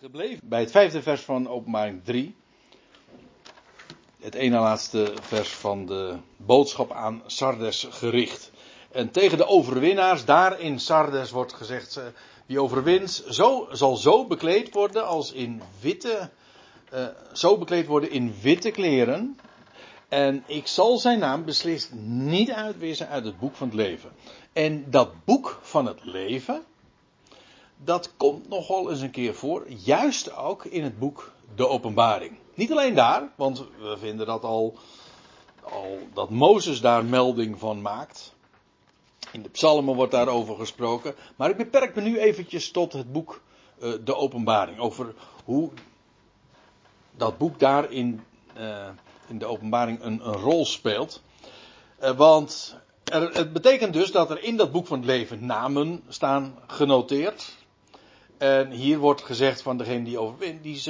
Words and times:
gebleven 0.00 0.48
bij 0.48 0.60
het 0.60 0.70
vijfde 0.70 1.02
vers 1.02 1.20
van 1.20 1.48
openbaring 1.48 2.04
3. 2.04 2.36
Het 4.20 4.34
ene 4.34 4.58
laatste 4.58 5.12
vers 5.20 5.48
van 5.48 5.86
de 5.86 6.16
boodschap 6.36 6.92
aan 6.92 7.22
Sardes 7.26 7.86
gericht. 7.90 8.50
En 8.90 9.10
tegen 9.10 9.38
de 9.38 9.46
overwinnaars 9.46 10.24
daar 10.24 10.60
in 10.60 10.80
Sardes 10.80 11.30
wordt 11.30 11.52
gezegd, 11.52 11.96
eh, 11.96 12.04
wie 12.46 12.60
overwint, 12.60 13.24
zo, 13.28 13.68
zal 13.70 13.96
zo 13.96 14.26
bekleed 14.26 14.74
worden 14.74 15.06
als 15.06 15.32
in 15.32 15.62
witte, 15.80 16.30
uh, 16.94 17.06
zo 17.32 17.58
bekleed 17.58 17.86
worden 17.86 18.10
in 18.10 18.34
witte 18.42 18.70
kleren. 18.70 19.38
En 20.08 20.44
ik 20.46 20.66
zal 20.66 20.98
zijn 20.98 21.18
naam 21.18 21.44
beslist 21.44 21.92
niet 22.02 22.50
uitwissen 22.50 23.08
uit 23.08 23.24
het 23.24 23.38
boek 23.38 23.54
van 23.54 23.66
het 23.66 23.76
leven. 23.76 24.10
En 24.52 24.90
dat 24.90 25.24
boek 25.24 25.58
van 25.62 25.86
het 25.86 26.04
leven, 26.04 26.64
dat 27.84 28.12
komt 28.16 28.48
nogal 28.48 28.90
eens 28.90 29.00
een 29.00 29.10
keer 29.10 29.34
voor, 29.34 29.70
juist 29.70 30.36
ook 30.36 30.64
in 30.64 30.82
het 30.82 30.98
boek 30.98 31.32
De 31.54 31.68
Openbaring. 31.68 32.38
Niet 32.54 32.70
alleen 32.70 32.94
daar, 32.94 33.32
want 33.36 33.64
we 33.78 33.96
vinden 33.98 34.26
dat 34.26 34.42
al, 34.42 34.76
al 35.62 35.98
dat 36.14 36.30
Mozes 36.30 36.80
daar 36.80 37.04
melding 37.04 37.58
van 37.58 37.82
maakt. 37.82 38.34
In 39.32 39.42
de 39.42 39.48
psalmen 39.48 39.94
wordt 39.94 40.12
daarover 40.12 40.56
gesproken. 40.56 41.14
Maar 41.36 41.50
ik 41.50 41.56
beperk 41.56 41.94
me 41.94 42.00
nu 42.00 42.18
eventjes 42.18 42.70
tot 42.70 42.92
het 42.92 43.12
boek 43.12 43.40
uh, 43.82 43.92
De 44.04 44.14
Openbaring. 44.14 44.78
Over 44.78 45.14
hoe 45.44 45.70
dat 47.16 47.38
boek 47.38 47.58
daar 47.58 47.92
in, 47.92 48.24
uh, 48.58 48.88
in 49.28 49.38
de 49.38 49.46
openbaring 49.46 50.02
een, 50.02 50.22
rol 50.22 50.66
speelt. 50.66 51.22
Uh, 52.02 52.10
want 52.10 52.76
er, 53.04 53.30
het 53.32 53.52
betekent 53.52 53.92
dus 53.92 54.12
dat 54.12 54.30
er 54.30 54.42
in 54.42 54.56
dat 54.56 54.72
boek 54.72 54.86
van 54.86 54.98
het 54.98 55.06
leven 55.06 55.46
namen 55.46 56.02
staan 56.08 56.58
genoteerd. 56.66 57.56
En 58.38 58.70
hier 58.70 58.98
wordt 58.98 59.22
gezegd 59.22 59.62
van 59.62 59.78
degene 59.78 60.04
die 60.04 60.18
overwint, 60.18 60.62
die 60.62 60.82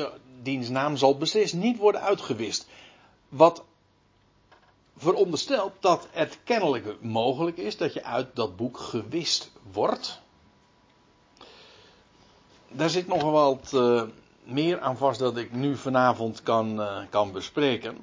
diens 0.42 0.68
naam 0.68 0.96
zal 0.96 1.16
beslist 1.16 1.54
niet 1.54 1.76
worden 1.76 2.00
uitgewist. 2.00 2.66
Wat 3.28 3.64
veronderstelt 4.96 5.72
dat 5.80 6.08
het 6.10 6.38
kennelijk 6.44 6.96
mogelijk 7.00 7.56
is 7.56 7.76
dat 7.76 7.92
je 7.92 8.04
uit 8.04 8.36
dat 8.36 8.56
boek 8.56 8.78
gewist 8.78 9.50
wordt. 9.72 10.20
Daar 12.68 12.90
zit 12.90 13.06
nog 13.06 13.22
wat 13.22 13.70
uh, 13.74 14.02
meer 14.42 14.80
aan 14.80 14.96
vast 14.96 15.18
dat 15.18 15.36
ik 15.36 15.52
nu 15.52 15.76
vanavond 15.76 16.42
kan, 16.42 16.80
uh, 16.80 16.98
kan 17.10 17.32
bespreken. 17.32 17.96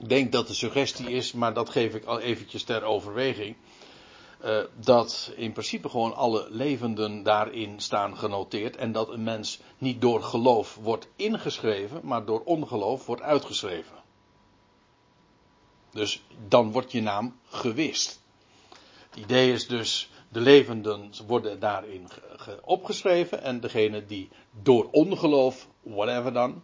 Ik 0.00 0.08
denk 0.08 0.32
dat 0.32 0.46
de 0.46 0.54
suggestie 0.54 1.10
is, 1.10 1.32
maar 1.32 1.54
dat 1.54 1.70
geef 1.70 1.94
ik 1.94 2.04
al 2.04 2.20
eventjes 2.20 2.62
ter 2.62 2.82
overweging. 2.82 3.56
Uh, 4.44 4.58
dat 4.80 5.32
in 5.36 5.52
principe 5.52 5.88
gewoon 5.88 6.14
alle 6.14 6.46
levenden 6.50 7.22
daarin 7.22 7.80
staan 7.80 8.16
genoteerd. 8.16 8.76
En 8.76 8.92
dat 8.92 9.08
een 9.08 9.22
mens 9.22 9.60
niet 9.78 10.00
door 10.00 10.22
geloof 10.22 10.78
wordt 10.82 11.08
ingeschreven, 11.16 12.00
maar 12.02 12.24
door 12.24 12.40
ongeloof 12.44 13.06
wordt 13.06 13.22
uitgeschreven. 13.22 13.96
Dus 15.90 16.22
dan 16.48 16.72
wordt 16.72 16.92
je 16.92 17.02
naam 17.02 17.38
gewist. 17.48 18.22
Het 19.10 19.18
idee 19.18 19.52
is 19.52 19.66
dus, 19.66 20.10
de 20.28 20.40
levenden 20.40 21.10
worden 21.26 21.60
daarin 21.60 22.08
opgeschreven 22.64 23.42
en 23.42 23.60
degene 23.60 24.06
die 24.06 24.28
door 24.62 24.88
ongeloof, 24.90 25.68
whatever 25.82 26.32
dan, 26.32 26.62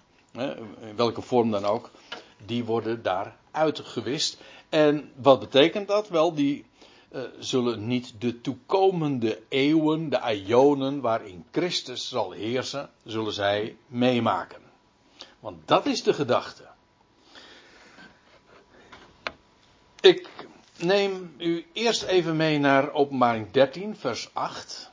in 0.81 0.97
welke 0.97 1.22
vorm 1.22 1.50
dan 1.50 1.65
ook, 1.65 1.91
die 2.47 2.65
worden 2.65 3.03
daar 3.03 3.37
uitgewist. 3.50 4.41
En 4.69 5.12
wat 5.17 5.41
betekent 5.41 5.89
dat? 5.89 6.09
Wel, 6.09 6.34
die 6.34 6.65
uh, 7.12 7.22
zullen 7.39 7.86
niet 7.86 8.20
de 8.20 8.41
toekomende 8.41 9.42
eeuwen, 9.48 10.08
de 10.08 10.44
ionen 10.47 11.00
waarin 11.00 11.44
Christus 11.50 12.08
zal 12.08 12.30
heersen, 12.30 12.91
zullen 13.05 13.33
zij 13.33 13.77
meemaken. 13.86 14.61
Want 15.41 15.69
dat 15.69 15.86
is 15.86 16.03
de 16.03 16.14
gedachte. 16.14 16.69
Ik 20.00 20.28
neem 20.78 21.34
u 21.38 21.66
eerst 21.72 22.03
even 22.03 22.37
mee 22.37 22.59
naar 22.59 22.93
Openbaring 22.93 23.50
13, 23.50 23.97
vers 23.97 24.31
8. 24.32 24.91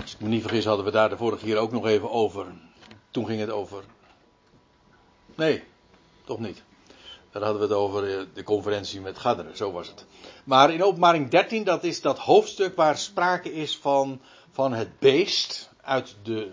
Als 0.00 0.14
ik 0.14 0.20
me 0.20 0.28
niet 0.28 0.42
vergis, 0.42 0.64
hadden 0.64 0.84
we 0.84 0.90
daar 0.90 1.08
de 1.08 1.16
vorige 1.16 1.44
keer 1.44 1.56
ook 1.56 1.72
nog 1.72 1.86
even 1.86 2.10
over. 2.10 2.46
Toen 3.10 3.26
ging 3.26 3.40
het 3.40 3.50
over. 3.50 3.84
Nee, 5.34 5.62
toch 6.24 6.38
niet. 6.38 6.62
Daar 7.36 7.44
hadden 7.44 7.68
we 7.68 7.74
het 7.74 7.82
over 7.82 8.18
eh, 8.18 8.24
de 8.34 8.42
conferentie 8.42 9.00
met 9.00 9.18
Gadderen, 9.18 9.56
zo 9.56 9.72
was 9.72 9.88
het. 9.88 10.04
Maar 10.44 10.72
in 10.72 10.82
openbaring 10.82 11.30
13, 11.30 11.64
dat 11.64 11.84
is 11.84 12.00
dat 12.00 12.18
hoofdstuk 12.18 12.76
waar 12.76 12.98
sprake 12.98 13.52
is 13.52 13.78
van, 13.78 14.20
van 14.50 14.72
het 14.72 14.98
beest 14.98 15.70
uit 15.80 16.16
de, 16.22 16.52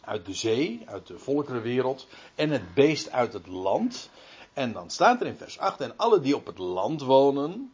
uit 0.00 0.26
de 0.26 0.34
zee, 0.34 0.82
uit 0.86 1.06
de 1.06 1.18
volkerenwereld. 1.18 2.06
En 2.34 2.50
het 2.50 2.74
beest 2.74 3.10
uit 3.10 3.32
het 3.32 3.46
land. 3.46 4.10
En 4.52 4.72
dan 4.72 4.90
staat 4.90 5.20
er 5.20 5.26
in 5.26 5.36
vers 5.36 5.58
8, 5.58 5.80
en 5.80 5.92
alle 5.96 6.20
die 6.20 6.36
op 6.36 6.46
het 6.46 6.58
land 6.58 7.02
wonen, 7.02 7.72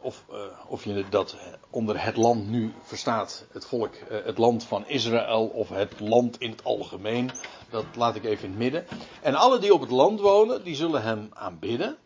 of, 0.00 0.24
uh, 0.30 0.36
of 0.66 0.84
je 0.84 1.04
dat 1.08 1.36
onder 1.70 2.04
het 2.04 2.16
land 2.16 2.48
nu 2.48 2.72
verstaat, 2.82 3.46
het 3.52 3.66
volk, 3.66 3.94
uh, 3.94 4.24
het 4.24 4.38
land 4.38 4.64
van 4.64 4.88
Israël, 4.88 5.46
of 5.46 5.68
het 5.68 6.00
land 6.00 6.40
in 6.40 6.50
het 6.50 6.64
algemeen, 6.64 7.30
dat 7.70 7.84
laat 7.96 8.16
ik 8.16 8.24
even 8.24 8.44
in 8.44 8.50
het 8.50 8.58
midden. 8.58 8.86
En 9.22 9.34
alle 9.34 9.58
die 9.58 9.74
op 9.74 9.80
het 9.80 9.90
land 9.90 10.20
wonen, 10.20 10.64
die 10.64 10.74
zullen 10.74 11.02
hem 11.02 11.28
aanbidden, 11.32 11.96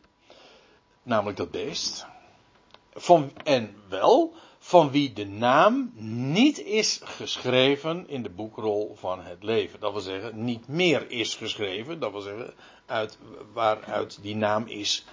namelijk 1.03 1.37
dat 1.37 1.50
beest. 1.50 2.06
Van, 2.94 3.32
en 3.44 3.75
wel, 3.88 4.34
van 4.58 4.91
wie 4.91 5.12
de 5.12 5.26
naam 5.26 5.93
niet 6.32 6.58
is 6.60 7.00
geschreven 7.04 8.08
in 8.08 8.22
de 8.22 8.31
boekrol 8.31 8.94
van 8.98 9.20
het 9.20 9.43
leven. 9.43 9.81
Dat 9.81 9.93
wil 9.93 10.00
zeggen, 10.00 10.44
niet 10.44 10.69
meer 10.69 11.10
is 11.10 11.34
geschreven. 11.34 12.00
Dat 12.00 12.12
wil 12.12 12.20
zeggen, 12.20 12.54
uit, 12.87 13.19
waaruit 13.53 14.19
die 14.22 14.37
naam 14.37 14.66
is 14.66 15.04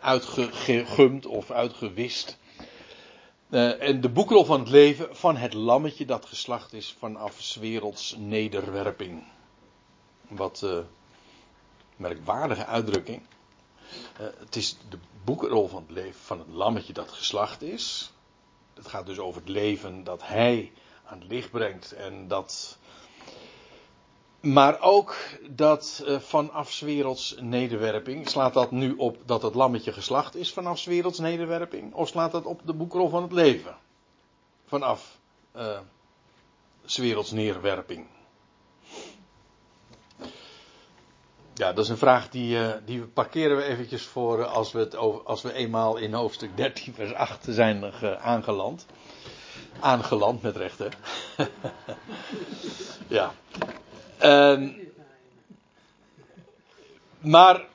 uitgegumd 0.00 1.26
of 1.26 1.50
uitgewist. 1.50 2.38
Uh, 3.50 3.82
en 3.82 4.00
de 4.00 4.08
boekrol 4.08 4.44
van 4.44 4.60
het 4.60 4.68
leven 4.68 5.16
van 5.16 5.36
het 5.36 5.54
lammetje 5.54 6.04
dat 6.04 6.26
geslacht 6.26 6.72
is 6.72 6.96
vanaf 6.98 7.54
werelds 7.54 8.14
nederwerping. 8.18 9.24
Wat 10.28 10.60
uh, 10.64 10.78
merkwaardige 11.96 12.64
uitdrukking. 12.66 13.22
het 14.16 14.56
is 14.56 14.76
de 14.88 14.98
boekrol 15.24 15.68
van 15.68 15.82
het 15.82 15.90
leven 15.90 16.20
van 16.20 16.38
het 16.38 16.48
lammetje 16.48 16.92
dat 16.92 17.12
geslacht 17.12 17.62
is. 17.62 18.12
Het 18.74 18.88
gaat 18.88 19.06
dus 19.06 19.18
over 19.18 19.40
het 19.40 19.50
leven 19.50 20.04
dat 20.04 20.26
hij 20.26 20.72
aan 21.04 21.18
het 21.20 21.28
licht 21.30 21.50
brengt 21.50 21.92
en 21.92 22.28
dat. 22.28 22.78
Maar 24.40 24.80
ook 24.80 25.16
dat 25.50 26.02
uh, 26.06 26.18
vanaf 26.18 26.80
werelds 26.80 27.34
nederwerping. 27.40 28.28
Slaat 28.28 28.54
dat 28.54 28.70
nu 28.70 28.94
op 28.94 29.16
dat 29.26 29.42
het 29.42 29.54
lammetje 29.54 29.92
geslacht 29.92 30.36
is 30.36 30.52
vanaf 30.52 30.84
werelds 30.84 31.18
nederwerping? 31.18 31.94
Of 31.94 32.08
slaat 32.08 32.32
dat 32.32 32.44
op 32.44 32.60
de 32.64 32.72
boekrol 32.72 33.08
van 33.08 33.22
het 33.22 33.32
leven? 33.32 33.76
Vanaf 34.66 35.18
uh, 35.56 35.78
werelds 36.96 37.30
neerwerping. 37.30 38.06
Ja, 41.54 41.72
dat 41.72 41.84
is 41.84 41.90
een 41.90 41.98
vraag 41.98 42.28
die, 42.28 42.56
uh, 42.56 42.72
die 42.84 43.00
parkeren 43.00 43.56
we 43.56 43.62
eventjes 43.62 44.06
voor 44.06 44.44
als, 44.44 44.72
we 44.72 44.78
het 44.78 44.96
over, 44.96 45.22
als 45.22 45.42
we 45.42 45.52
eenmaal 45.52 45.96
in 45.96 46.12
hoofdstuk 46.12 46.56
13 46.56 46.94
vers 46.94 47.14
8 47.14 47.46
zijn 47.48 47.92
ge, 47.92 48.18
aangeland. 48.18 48.86
Aangeland 49.80 50.42
met 50.42 50.56
rechten. 50.56 50.90
ja. 53.08 53.34
Um, 54.22 54.76
maar 57.20 57.66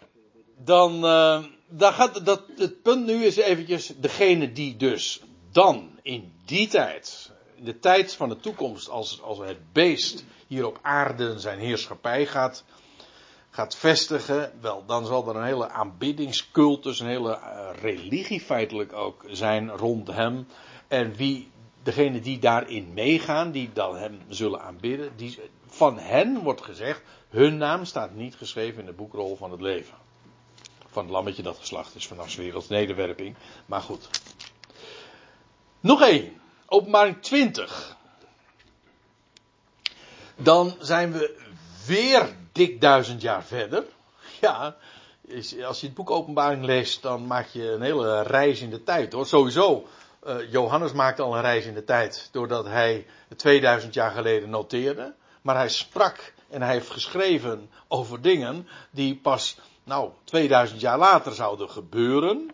dan, 0.57 1.05
uh, 1.05 1.43
dan 1.67 1.93
gaat 1.93 2.25
dat, 2.25 2.41
het 2.57 2.81
punt 2.81 3.05
nu 3.05 3.25
is 3.25 3.35
eventjes 3.35 3.93
degene 3.97 4.51
die 4.51 4.77
dus 4.77 5.21
dan 5.51 5.89
in 6.01 6.33
die 6.45 6.67
tijd, 6.67 7.31
in 7.55 7.63
de 7.63 7.79
tijd 7.79 8.13
van 8.13 8.29
de 8.29 8.39
toekomst, 8.39 8.89
als, 8.89 9.21
als 9.21 9.37
het 9.37 9.73
beest 9.73 10.25
hier 10.47 10.65
op 10.65 10.79
aarde 10.81 11.39
zijn 11.39 11.59
heerschappij 11.59 12.25
gaat 12.25 12.63
gaat 13.53 13.75
vestigen, 13.75 14.51
wel, 14.61 14.83
dan 14.85 15.05
zal 15.05 15.29
er 15.29 15.35
een 15.35 15.43
hele 15.43 15.69
aanbiddingscultus, 15.69 16.99
een 16.99 17.07
hele 17.07 17.39
uh, 17.39 17.69
religie 17.81 18.41
feitelijk 18.41 18.93
ook 18.93 19.23
zijn 19.27 19.69
rond 19.69 20.07
hem. 20.07 20.47
En 20.87 21.15
wie, 21.15 21.51
degene 21.83 22.19
die 22.19 22.39
daarin 22.39 22.93
meegaan, 22.93 23.51
die 23.51 23.69
dan 23.73 23.95
hem 23.95 24.19
zullen 24.27 24.61
aanbidden, 24.61 25.11
die, 25.15 25.39
van 25.73 25.99
hen 25.99 26.39
wordt 26.39 26.61
gezegd, 26.61 27.01
hun 27.29 27.57
naam 27.57 27.85
staat 27.85 28.13
niet 28.13 28.35
geschreven 28.35 28.79
in 28.79 28.85
de 28.85 28.93
boekrol 28.93 29.35
van 29.35 29.51
het 29.51 29.61
leven. 29.61 29.97
Van 30.87 31.03
het 31.03 31.11
lammetje 31.11 31.43
dat 31.43 31.57
geslacht 31.57 31.95
is 31.95 32.07
vanaf 32.07 32.35
werelds 32.35 32.67
nederwerping. 32.67 33.35
Maar 33.65 33.81
goed. 33.81 34.09
Nog 35.79 36.01
één. 36.01 36.41
Openbaring 36.65 37.21
20. 37.21 37.97
Dan 40.35 40.75
zijn 40.79 41.11
we 41.11 41.39
weer 41.85 42.35
dik 42.51 42.81
duizend 42.81 43.21
jaar 43.21 43.43
verder. 43.43 43.83
Ja, 44.41 44.75
als 45.65 45.79
je 45.79 45.85
het 45.85 45.93
boek 45.93 46.09
Openbaring 46.09 46.65
leest, 46.65 47.01
dan 47.01 47.27
maak 47.27 47.47
je 47.47 47.71
een 47.71 47.81
hele 47.81 48.21
reis 48.21 48.61
in 48.61 48.69
de 48.69 48.83
tijd 48.83 49.13
hoor. 49.13 49.25
Sowieso 49.25 49.87
Uh, 50.27 50.51
Johannes 50.51 50.91
maakte 50.91 51.21
al 51.21 51.35
een 51.35 51.41
reis 51.41 51.65
in 51.65 51.73
de 51.73 51.83
tijd 51.83 52.29
doordat 52.31 52.65
hij 52.65 53.05
2000 53.35 53.93
jaar 53.93 54.11
geleden 54.11 54.49
noteerde. 54.49 55.13
Maar 55.43 55.55
hij 55.55 55.69
sprak 55.69 56.33
en 56.49 56.61
hij 56.61 56.71
heeft 56.71 56.89
geschreven 56.89 57.69
over 57.87 58.21
dingen 58.21 58.67
die 58.91 59.15
pas, 59.15 59.57
nou, 59.83 60.09
2000 60.23 60.81
jaar 60.81 60.97
later 60.97 61.33
zouden 61.33 61.69
gebeuren. 61.69 62.51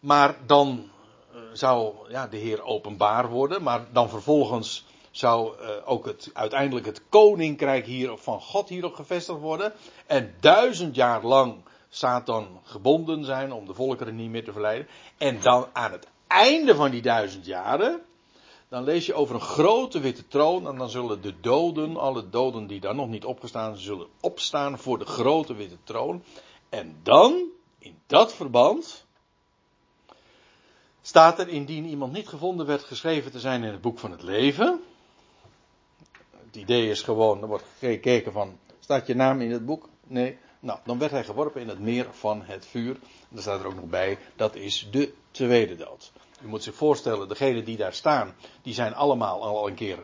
Maar 0.00 0.36
dan 0.46 0.90
uh, 1.34 1.40
zou 1.52 1.94
ja, 2.08 2.26
de 2.26 2.36
Heer 2.36 2.62
openbaar 2.62 3.28
worden. 3.28 3.62
Maar 3.62 3.86
dan 3.92 4.08
vervolgens 4.08 4.84
zou 5.10 5.54
uh, 5.60 5.68
ook 5.84 6.04
het, 6.04 6.30
uiteindelijk 6.32 6.86
het 6.86 7.02
koninkrijk 7.08 7.86
hier 7.86 8.16
van 8.16 8.40
God 8.40 8.68
hierop 8.68 8.94
gevestigd 8.94 9.38
worden. 9.38 9.72
En 10.06 10.34
duizend 10.40 10.94
jaar 10.94 11.24
lang 11.24 11.56
Satan 11.88 12.60
gebonden 12.62 13.24
zijn 13.24 13.52
om 13.52 13.66
de 13.66 13.74
volkeren 13.74 14.16
niet 14.16 14.30
meer 14.30 14.44
te 14.44 14.52
verleiden. 14.52 14.88
En 15.18 15.40
dan 15.40 15.66
aan 15.72 15.92
het 15.92 16.06
einde 16.26 16.74
van 16.74 16.90
die 16.90 17.02
duizend 17.02 17.46
jaren, 17.46 18.00
dan 18.74 18.84
lees 18.84 19.06
je 19.06 19.14
over 19.14 19.34
een 19.34 19.40
grote 19.40 20.00
witte 20.00 20.28
troon. 20.28 20.66
En 20.66 20.76
dan 20.76 20.90
zullen 20.90 21.22
de 21.22 21.40
doden, 21.40 21.96
alle 21.96 22.28
doden 22.28 22.66
die 22.66 22.80
daar 22.80 22.94
nog 22.94 23.08
niet 23.08 23.24
opgestaan 23.24 23.76
zullen 23.76 24.06
opstaan 24.20 24.78
voor 24.78 24.98
de 24.98 25.04
grote 25.04 25.54
witte 25.54 25.76
troon. 25.84 26.22
En 26.68 26.96
dan, 27.02 27.42
in 27.78 27.98
dat 28.06 28.34
verband, 28.34 29.04
staat 31.02 31.38
er 31.38 31.48
indien 31.48 31.84
iemand 31.86 32.12
niet 32.12 32.28
gevonden 32.28 32.66
werd 32.66 32.82
geschreven 32.82 33.30
te 33.30 33.40
zijn 33.40 33.64
in 33.64 33.72
het 33.72 33.80
boek 33.80 33.98
van 33.98 34.10
het 34.10 34.22
leven. 34.22 34.80
Het 36.44 36.56
idee 36.56 36.90
is 36.90 37.02
gewoon, 37.02 37.42
er 37.42 37.48
wordt 37.48 37.64
gekeken 37.78 38.32
van, 38.32 38.58
staat 38.80 39.06
je 39.06 39.14
naam 39.14 39.40
in 39.40 39.50
het 39.50 39.66
boek? 39.66 39.88
Nee. 40.06 40.38
Nou, 40.60 40.78
dan 40.84 40.98
werd 40.98 41.10
hij 41.10 41.24
geworpen 41.24 41.60
in 41.60 41.68
het 41.68 41.80
meer 41.80 42.06
van 42.10 42.42
het 42.42 42.66
vuur. 42.66 42.94
En 42.94 43.28
daar 43.28 43.42
staat 43.42 43.60
er 43.60 43.66
ook 43.66 43.74
nog 43.74 43.88
bij, 43.88 44.18
dat 44.36 44.54
is 44.54 44.88
de 44.90 45.12
tweede 45.30 45.76
dood. 45.76 46.12
U 46.44 46.46
moet 46.46 46.62
zich 46.62 46.74
voorstellen, 46.74 47.28
degenen 47.28 47.64
die 47.64 47.76
daar 47.76 47.94
staan, 47.94 48.34
die 48.62 48.74
zijn 48.74 48.94
allemaal 48.94 49.42
al 49.42 49.68
een 49.68 49.74
keer 49.74 49.98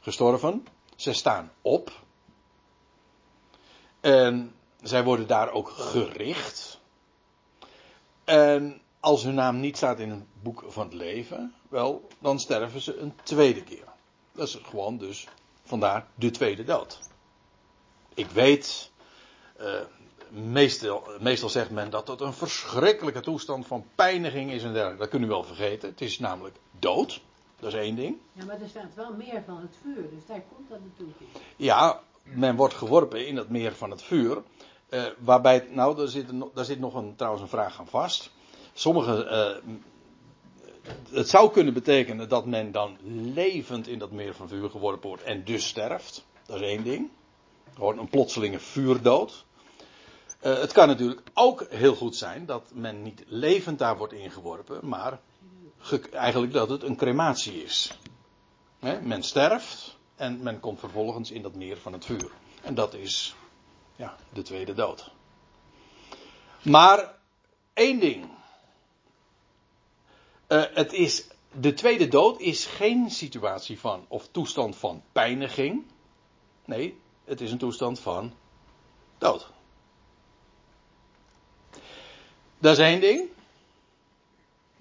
gestorven. 0.00 0.66
Ze 0.96 1.12
staan 1.12 1.52
op. 1.62 1.92
En 4.00 4.54
zij 4.82 5.04
worden 5.04 5.26
daar 5.26 5.50
ook 5.50 5.68
gericht. 5.68 6.80
En 8.24 8.80
als 9.00 9.22
hun 9.22 9.34
naam 9.34 9.60
niet 9.60 9.76
staat 9.76 9.98
in 9.98 10.10
het 10.10 10.42
boek 10.42 10.64
van 10.68 10.84
het 10.84 10.94
leven, 10.94 11.54
wel, 11.68 12.08
dan 12.18 12.40
sterven 12.40 12.80
ze 12.80 12.96
een 12.96 13.14
tweede 13.22 13.62
keer. 13.62 13.84
Dat 14.32 14.48
is 14.48 14.58
gewoon 14.62 14.98
dus 14.98 15.26
vandaar 15.62 16.06
de 16.14 16.30
tweede 16.30 16.64
dood. 16.64 16.98
Ik 18.14 18.30
weet, 18.30 18.90
uh, 19.60 19.80
meestal, 20.30 21.06
meestal 21.20 21.48
zegt 21.48 21.70
men 21.70 21.90
dat 21.90 22.06
dat 22.06 22.20
een 22.20 22.32
verschrikkelijke 22.32 23.20
toestand 23.20 23.66
van 23.66 23.84
pijniging 23.94 24.50
is 24.50 24.62
en 24.62 24.72
dergelijke. 24.72 25.02
Dat 25.02 25.08
kun 25.08 25.20
je 25.20 25.26
wel 25.26 25.44
vergeten. 25.44 25.88
Het 25.88 26.00
is 26.00 26.18
namelijk 26.18 26.56
dood. 26.78 27.20
Dat 27.60 27.72
is 27.72 27.78
één 27.78 27.96
ding. 27.96 28.16
Ja, 28.32 28.44
maar 28.44 28.60
er 28.60 28.68
staat 28.68 28.94
wel 28.94 29.12
meer 29.12 29.42
van 29.46 29.60
het 29.60 29.76
vuur, 29.82 30.10
dus 30.10 30.26
daar 30.26 30.42
komt 30.54 30.68
dat 30.68 30.78
natuurlijk 30.80 31.20
in. 31.20 31.26
Ja, 31.56 32.00
men 32.22 32.56
wordt 32.56 32.74
geworpen 32.74 33.26
in 33.26 33.36
het 33.36 33.48
meer 33.48 33.74
van 33.74 33.90
het 33.90 34.02
vuur. 34.02 34.42
Uh, 34.90 35.04
waarbij, 35.18 35.66
nou, 35.70 35.96
daar 35.96 36.08
zit, 36.08 36.26
daar 36.54 36.64
zit 36.64 36.78
nog 36.78 36.94
een, 36.94 37.16
trouwens 37.16 37.42
een 37.42 37.48
vraag 37.48 37.78
aan 37.78 37.88
vast. 37.88 38.30
Sommige, 38.72 39.24
uh, 39.64 39.72
het 41.10 41.28
zou 41.28 41.50
kunnen 41.50 41.74
betekenen 41.74 42.28
dat 42.28 42.46
men 42.46 42.72
dan 42.72 42.96
levend 43.34 43.88
in 43.88 43.98
dat 43.98 44.10
meer 44.10 44.34
van 44.34 44.48
vuur 44.48 44.70
geworpen 44.70 45.08
wordt 45.08 45.22
en 45.22 45.44
dus 45.44 45.66
sterft. 45.66 46.26
Dat 46.46 46.60
is 46.60 46.66
één 46.66 46.84
ding. 46.84 47.10
Gewoon 47.74 47.98
een 47.98 48.08
plotselinge 48.08 48.58
vuurdood. 48.58 49.44
Uh, 50.40 50.58
het 50.58 50.72
kan 50.72 50.88
natuurlijk 50.88 51.20
ook 51.34 51.66
heel 51.68 51.94
goed 51.94 52.16
zijn 52.16 52.46
dat 52.46 52.70
men 52.74 53.02
niet 53.02 53.24
levend 53.26 53.78
daar 53.78 53.96
wordt 53.96 54.12
ingeworpen, 54.12 54.88
maar 54.88 55.20
eigenlijk 56.12 56.52
dat 56.52 56.68
het 56.68 56.82
een 56.82 56.96
crematie 56.96 57.62
is. 57.62 57.98
men 59.02 59.22
sterft 59.22 59.96
en 60.16 60.42
men 60.42 60.60
komt 60.60 60.78
vervolgens 60.78 61.30
in 61.30 61.42
dat 61.42 61.54
meer 61.54 61.76
van 61.76 61.92
het 61.92 62.04
vuur. 62.04 62.30
En 62.62 62.74
dat 62.74 62.94
is 62.94 63.34
ja, 63.96 64.16
de 64.32 64.42
tweede 64.42 64.74
dood. 64.74 65.10
Maar 66.62 67.14
één 67.74 68.00
ding. 68.00 68.28
Uh, 70.48 70.64
het 70.74 70.92
is, 70.92 71.26
de 71.52 71.74
tweede 71.74 72.08
dood 72.08 72.40
is 72.40 72.66
geen 72.66 73.10
situatie 73.10 73.80
van 73.80 74.04
of 74.08 74.28
toestand 74.30 74.76
van 74.76 75.02
pijniging. 75.12 75.84
Nee, 76.64 77.00
het 77.24 77.40
is 77.40 77.52
een 77.52 77.58
toestand 77.58 78.00
van 78.00 78.32
dood. 79.18 79.50
Dat 82.58 82.72
is 82.72 82.84
één 82.84 83.00
ding. 83.00 83.28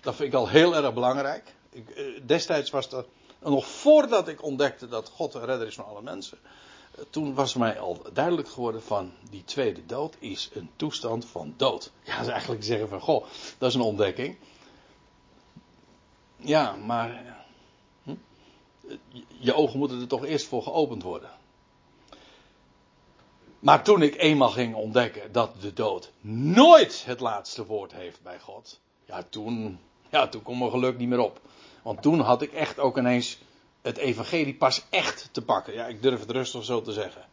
Dat 0.01 0.15
vind 0.15 0.27
ik 0.33 0.39
al 0.39 0.47
heel 0.47 0.75
erg 0.75 0.93
belangrijk. 0.93 1.55
Ik, 1.69 1.89
eh, 1.89 2.03
destijds 2.25 2.69
was 2.69 2.89
dat, 2.89 3.05
nog 3.39 3.67
voordat 3.67 4.27
ik 4.27 4.43
ontdekte 4.43 4.87
dat 4.87 5.09
God 5.09 5.31
de 5.31 5.39
redder 5.39 5.67
is 5.67 5.75
van 5.75 5.85
alle 5.85 6.01
mensen. 6.01 6.37
Eh, 6.91 7.03
toen 7.09 7.33
was 7.33 7.53
mij 7.53 7.79
al 7.79 8.01
duidelijk 8.13 8.49
geworden 8.49 8.83
van 8.83 9.11
die 9.29 9.43
tweede 9.43 9.85
dood 9.85 10.15
is 10.19 10.49
een 10.53 10.69
toestand 10.75 11.25
van 11.25 11.53
dood. 11.57 11.91
Ja, 12.03 12.17
dat 12.19 12.27
eigenlijk 12.27 12.63
zeggen 12.63 12.89
van, 12.89 13.01
goh, 13.01 13.25
dat 13.57 13.69
is 13.69 13.75
een 13.75 13.81
ontdekking. 13.81 14.37
Ja, 16.35 16.75
maar 16.75 17.35
hm? 18.03 18.15
je 19.39 19.53
ogen 19.53 19.79
moeten 19.79 20.01
er 20.01 20.07
toch 20.07 20.25
eerst 20.25 20.47
voor 20.47 20.63
geopend 20.63 21.03
worden. 21.03 21.36
Maar 23.59 23.83
toen 23.83 24.01
ik 24.01 24.15
eenmaal 24.17 24.49
ging 24.49 24.75
ontdekken 24.75 25.31
dat 25.31 25.61
de 25.61 25.73
dood 25.73 26.11
nooit 26.21 27.03
het 27.05 27.19
laatste 27.19 27.65
woord 27.65 27.91
heeft 27.91 28.21
bij 28.21 28.39
God, 28.39 28.79
ja, 29.05 29.23
toen, 29.29 29.79
ja, 30.09 30.27
toen 30.27 30.43
kon 30.43 30.57
mijn 30.57 30.71
geluk 30.71 30.97
niet 30.97 31.07
meer 31.07 31.19
op. 31.19 31.41
Want 31.83 32.01
toen 32.01 32.19
had 32.19 32.41
ik 32.41 32.53
echt 32.53 32.79
ook 32.79 32.97
ineens 32.97 33.37
het 33.81 33.97
evangelie 33.97 34.55
pas 34.55 34.85
echt 34.89 35.29
te 35.31 35.41
pakken. 35.41 35.73
Ja, 35.73 35.85
ik 35.85 36.01
durf 36.01 36.19
het 36.19 36.31
rustig 36.31 36.63
zo 36.63 36.81
te 36.81 36.91
zeggen. 36.91 37.25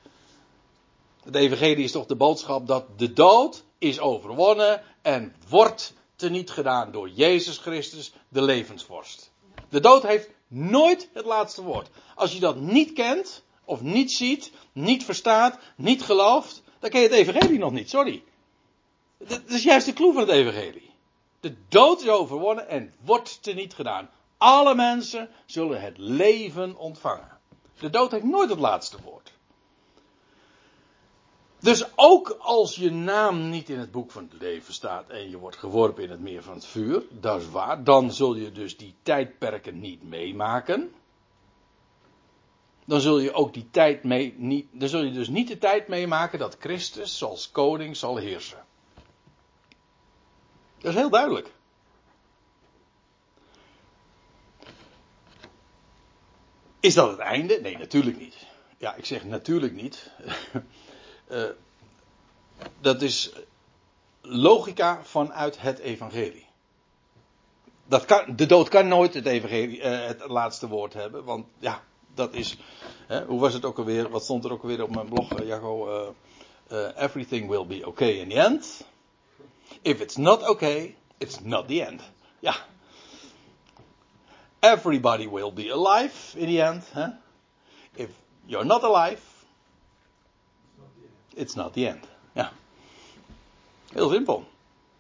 Het 1.25 1.35
evangelie 1.35 1.85
is 1.85 1.93
toch 1.93 2.07
de 2.07 2.17
boodschap 2.17 2.67
dat 2.67 2.99
de 2.99 3.13
dood 3.13 3.65
is 3.79 4.01
overwonnen 4.01 4.83
en 5.03 5.35
wordt 5.49 5.93
teniet 6.17 6.51
gedaan 6.51 6.93
door 6.93 7.09
Jezus 7.09 7.59
Christus, 7.59 8.13
de 8.29 8.43
levensvorst. 8.43 9.31
De 9.69 9.81
dood 9.81 10.03
heeft 10.03 10.31
nooit 10.49 11.09
het 11.13 11.25
laatste 11.25 11.63
woord. 11.63 11.89
Als 12.15 12.33
je 12.33 12.41
dat 12.41 12.57
niet 12.57 12.93
kent, 12.93 13.43
of 13.65 13.81
niet 13.81 14.13
ziet, 14.13 14.53
niet 14.73 15.05
verstaat, 15.05 15.59
niet 15.77 16.03
gelooft, 16.03 16.63
dan 16.79 16.91
ken 16.91 17.01
je 17.01 17.09
het 17.09 17.17
evangelie 17.17 17.59
nog 17.59 17.73
niet, 17.73 17.91
sorry. 17.91 18.23
Dat 19.19 19.43
is 19.47 19.63
juist 19.63 19.87
de 19.87 19.93
clue 19.93 20.13
van 20.13 20.23
het 20.23 20.31
evangelie. 20.31 20.91
De 21.41 21.55
dood 21.69 22.01
is 22.03 22.09
overwonnen 22.09 22.69
en 22.69 22.95
wordt 23.01 23.43
teniet 23.43 23.75
gedaan. 23.75 24.11
Alle 24.39 24.75
mensen 24.75 25.29
zullen 25.47 25.81
het 25.81 25.99
leven 25.99 26.77
ontvangen. 26.77 27.39
De 27.79 27.91
dood 27.91 28.11
heeft 28.11 28.25
nooit 28.25 28.51
het 28.51 28.59
laatste 28.59 28.97
woord. 29.05 29.33
Dus 31.61 31.85
ook 31.95 32.37
als 32.39 32.77
je 32.77 32.91
naam 32.91 33.49
niet 33.49 33.69
in 33.69 33.79
het 33.79 33.91
boek 33.91 34.11
van 34.11 34.29
het 34.31 34.41
leven 34.41 34.75
staat 34.75 35.09
en 35.09 35.31
je 35.31 35.39
wordt 35.39 35.57
geworpen 35.57 36.03
in 36.03 36.11
het 36.11 36.21
meer 36.21 36.43
van 36.43 36.55
het 36.55 36.67
vuur, 36.67 37.03
dat 37.11 37.41
is 37.41 37.51
waar, 37.51 37.85
dan 37.85 38.13
zul 38.13 38.35
je 38.35 38.53
dus 38.53 38.77
die 38.77 38.95
tijdperken 39.03 39.81
niet 39.81 40.03
meemaken 40.03 40.93
dan 42.85 43.01
zul 43.01 43.19
je 43.19 43.33
ook 43.33 43.55
die 43.55 43.71
tijd 43.71 44.05
mee 44.05 44.35
niet, 44.37 44.67
dan 44.73 44.89
zul 44.89 45.03
je 45.03 45.13
dus 45.13 45.29
niet 45.29 45.49
de 45.49 45.59
tijd 45.59 45.89
meemaken 45.89 46.39
dat 46.39 46.57
Christus 46.61 47.23
als 47.23 47.51
koning 47.51 47.97
zal 47.97 48.17
heersen. 48.17 48.65
Dat 50.79 50.93
is 50.93 50.99
heel 50.99 51.11
duidelijk. 51.11 51.53
Is 56.81 56.95
dat 56.95 57.11
het 57.11 57.19
einde? 57.19 57.61
Nee, 57.61 57.79
natuurlijk 57.79 58.19
niet. 58.19 58.37
Ja, 58.79 58.95
ik 58.95 59.05
zeg 59.05 59.25
natuurlijk 59.25 59.73
niet. 59.73 60.11
uh, 61.29 61.45
dat 62.81 63.03
is 63.03 63.33
logica 64.21 65.05
vanuit 65.05 65.61
het 65.61 65.79
evangelie. 65.79 66.47
Dat 67.87 68.05
kan, 68.05 68.37
de 68.37 68.47
dood 68.47 68.69
kan 68.69 68.89
nooit 68.89 69.15
het, 69.15 69.27
evangelie, 69.27 69.79
uh, 69.79 70.07
het 70.07 70.25
laatste 70.27 70.69
woord 70.69 70.95
hebben, 70.95 71.25
want 71.25 71.47
ja, 71.59 71.83
dat 72.15 72.33
is, 72.33 72.57
hè, 73.07 73.25
hoe 73.25 73.41
was 73.41 73.53
het 73.53 73.65
ook 73.65 73.79
alweer, 73.79 74.09
wat 74.09 74.25
stond 74.25 74.45
er 74.45 74.53
ook 74.53 74.63
alweer 74.63 74.83
op 74.83 74.95
mijn 74.95 75.09
blog, 75.09 75.41
uh, 75.41 75.47
Jago, 75.47 75.89
uh, 75.89 76.09
uh, 76.73 77.03
everything 77.03 77.49
will 77.49 77.67
be 77.67 77.87
okay 77.87 78.11
in 78.11 78.29
the 78.29 78.41
end. 78.41 78.85
If 79.83 80.01
it's 80.01 80.17
not 80.17 80.49
okay, 80.49 80.97
it's 81.19 81.41
not 81.41 81.69
the 81.69 81.85
end. 81.87 82.03
Ja. 82.39 82.55
Everybody 84.61 85.29
will 85.29 85.53
be 85.53 85.73
alive 85.73 86.39
in 86.39 86.47
the 86.47 86.63
end. 86.63 86.85
Hè? 86.91 87.09
If 87.95 88.11
you're 88.45 88.67
not 88.67 88.83
alive, 88.83 89.21
it's 91.35 91.55
not 91.55 91.73
the 91.73 91.87
end. 91.87 92.05
Ja. 92.33 92.53
Heel 93.93 94.11
simpel. 94.11 94.45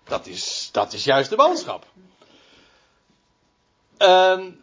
Dat 0.05 0.27
is, 0.27 0.69
dat 0.73 0.93
is 0.93 1.05
juist 1.05 1.31
de 1.31 1.37
boodschap. 1.37 1.87
Um, 3.99 4.63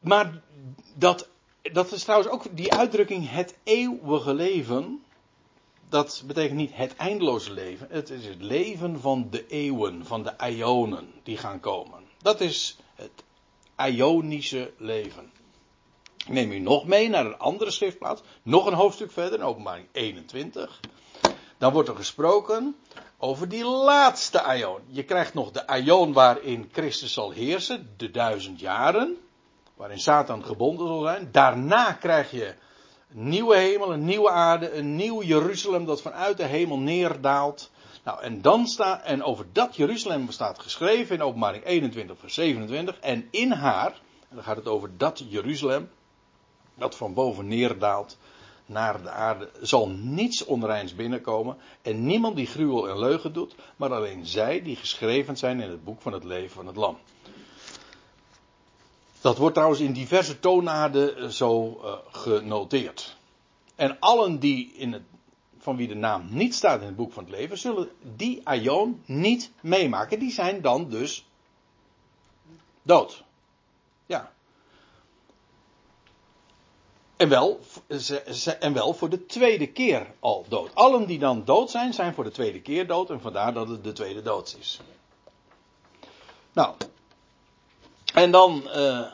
maar 0.00 0.42
dat, 0.94 1.28
dat 1.62 1.92
is 1.92 2.02
trouwens 2.02 2.30
ook 2.30 2.44
die 2.50 2.72
uitdrukking 2.72 3.30
het 3.30 3.54
eeuwige 3.62 4.34
leven. 4.34 5.02
Dat 5.88 6.22
betekent 6.26 6.56
niet 6.56 6.74
het 6.74 6.96
eindeloze 6.96 7.52
leven. 7.52 7.86
Het 7.90 8.10
is 8.10 8.26
het 8.26 8.42
leven 8.42 9.00
van 9.00 9.26
de 9.30 9.46
eeuwen, 9.46 10.06
van 10.06 10.22
de 10.22 10.34
ionen 10.50 11.12
die 11.22 11.36
gaan 11.36 11.60
komen. 11.60 12.04
Dat 12.22 12.40
is 12.40 12.76
het 12.94 13.24
Ionische 13.76 14.72
leven. 14.76 15.30
Ik 16.16 16.28
neem 16.28 16.52
u 16.52 16.58
nog 16.58 16.86
mee 16.86 17.08
naar 17.08 17.26
een 17.26 17.38
andere 17.38 17.70
schriftplaats, 17.70 18.22
nog 18.42 18.66
een 18.66 18.74
hoofdstuk 18.74 19.12
verder, 19.12 19.38
in 19.38 19.44
openbaring 19.44 19.86
21. 19.92 20.80
Dan 21.58 21.72
wordt 21.72 21.88
er 21.88 21.96
gesproken 21.96 22.76
over 23.18 23.48
die 23.48 23.64
laatste 23.64 24.56
Ion. 24.56 24.80
Je 24.86 25.04
krijgt 25.04 25.34
nog 25.34 25.50
de 25.50 25.80
Ion 25.84 26.12
waarin 26.12 26.68
Christus 26.72 27.12
zal 27.12 27.30
heersen, 27.30 27.94
de 27.96 28.10
duizend 28.10 28.60
jaren, 28.60 29.16
waarin 29.78 29.98
Satan 29.98 30.44
gebonden 30.44 30.86
zal 30.86 31.00
zijn. 31.00 31.28
Daarna 31.32 31.92
krijg 31.92 32.30
je 32.30 32.54
een 33.10 33.28
nieuwe 33.28 33.56
hemel, 33.56 33.92
een 33.92 34.04
nieuwe 34.04 34.30
aarde, 34.30 34.72
een 34.72 34.96
nieuw 34.96 35.22
Jeruzalem 35.22 35.84
dat 35.84 36.02
vanuit 36.02 36.36
de 36.36 36.44
hemel 36.44 36.78
neerdaalt. 36.78 37.70
Nou, 38.04 38.22
en 38.22 38.42
dan 38.42 38.66
staat, 38.66 39.04
en 39.04 39.22
over 39.22 39.46
dat 39.52 39.76
Jeruzalem 39.76 40.30
staat 40.30 40.58
geschreven 40.58 41.14
in 41.14 41.22
openbaring 41.22 41.64
21 41.64 42.18
vers 42.18 42.34
27. 42.34 42.98
En 42.98 43.28
in 43.30 43.52
haar, 43.52 44.00
en 44.28 44.36
dan 44.36 44.44
gaat 44.44 44.56
het 44.56 44.68
over 44.68 44.90
dat 44.96 45.24
Jeruzalem, 45.28 45.90
dat 46.74 46.96
van 46.96 47.14
boven 47.14 47.48
neerdaalt 47.48 48.18
naar 48.66 49.02
de 49.02 49.10
aarde, 49.10 49.50
zal 49.60 49.88
niets 49.88 50.44
onreins 50.44 50.94
binnenkomen. 50.94 51.56
En 51.82 52.04
niemand 52.04 52.36
die 52.36 52.46
gruwel 52.46 52.88
en 52.88 52.98
leugen 52.98 53.32
doet, 53.32 53.54
maar 53.76 53.92
alleen 53.92 54.26
zij 54.26 54.62
die 54.62 54.76
geschreven 54.76 55.36
zijn 55.36 55.60
in 55.60 55.70
het 55.70 55.84
boek 55.84 56.02
van 56.02 56.12
het 56.12 56.24
leven 56.24 56.54
van 56.54 56.66
het 56.66 56.76
Lam. 56.76 56.98
Dat 59.20 59.38
wordt 59.38 59.54
trouwens 59.54 59.80
in 59.80 59.92
diverse 59.92 60.40
toonaarden 60.40 61.32
zo 61.32 61.80
uh, 61.84 61.92
genoteerd. 62.10 63.16
En 63.74 63.96
allen 63.98 64.38
die 64.38 64.72
in 64.72 64.92
het 64.92 65.02
van 65.58 65.76
wie 65.76 65.88
de 65.88 65.94
naam 65.94 66.26
niet 66.30 66.54
staat 66.54 66.80
in 66.80 66.86
het 66.86 66.96
boek 66.96 67.12
van 67.12 67.24
het 67.24 67.32
leven, 67.32 67.58
zullen 67.58 67.88
die 68.16 68.40
Aion 68.44 69.02
niet 69.04 69.50
meemaken. 69.60 70.18
Die 70.18 70.30
zijn 70.30 70.60
dan 70.60 70.88
dus 70.88 71.26
dood. 72.82 73.24
Ja. 74.06 74.32
En 77.16 77.28
wel, 77.28 77.60
en 78.60 78.72
wel 78.72 78.94
voor 78.94 79.08
de 79.08 79.26
tweede 79.26 79.66
keer 79.66 80.14
al 80.20 80.44
dood. 80.48 80.74
Allen 80.74 81.06
die 81.06 81.18
dan 81.18 81.44
dood 81.44 81.70
zijn, 81.70 81.94
zijn 81.94 82.14
voor 82.14 82.24
de 82.24 82.30
tweede 82.30 82.60
keer 82.60 82.86
dood. 82.86 83.10
En 83.10 83.20
vandaar 83.20 83.52
dat 83.52 83.68
het 83.68 83.84
de 83.84 83.92
tweede 83.92 84.22
dood 84.22 84.56
is. 84.58 84.80
Nou. 86.52 86.74
En 88.14 88.30
dan. 88.30 88.62
Uh, 88.74 89.06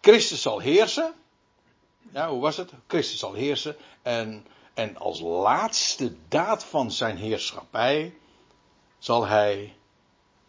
Christus 0.00 0.42
zal 0.42 0.58
heersen. 0.58 1.14
Ja, 2.12 2.28
hoe 2.30 2.40
was 2.40 2.56
het? 2.56 2.72
Christus 2.86 3.18
zal 3.18 3.32
heersen. 3.32 3.76
En, 4.02 4.46
en 4.74 4.96
als 4.96 5.20
laatste 5.20 6.16
daad 6.28 6.64
van 6.64 6.90
zijn 6.90 7.16
heerschappij 7.16 8.14
zal 8.98 9.26
hij 9.26 9.76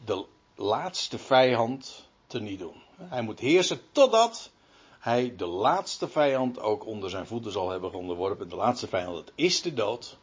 de 0.05 0.25
laatste 0.55 1.17
vijand 1.17 2.10
teniet 2.27 2.60
doen. 2.60 2.84
Hij 2.98 3.22
moet 3.22 3.39
heersen 3.39 3.81
totdat 3.91 4.51
hij 5.00 5.34
de 5.36 5.46
laatste 5.46 6.08
vijand 6.08 6.60
ook 6.60 6.86
onder 6.86 7.10
zijn 7.10 7.27
voeten 7.27 7.51
zal 7.51 7.70
hebben 7.70 7.93
onderworpen. 7.93 8.50
De 8.50 8.55
laatste 8.55 8.88
vijand, 8.88 9.15
dat 9.15 9.31
is 9.36 9.62
de 9.62 9.74
dood. 9.74 10.17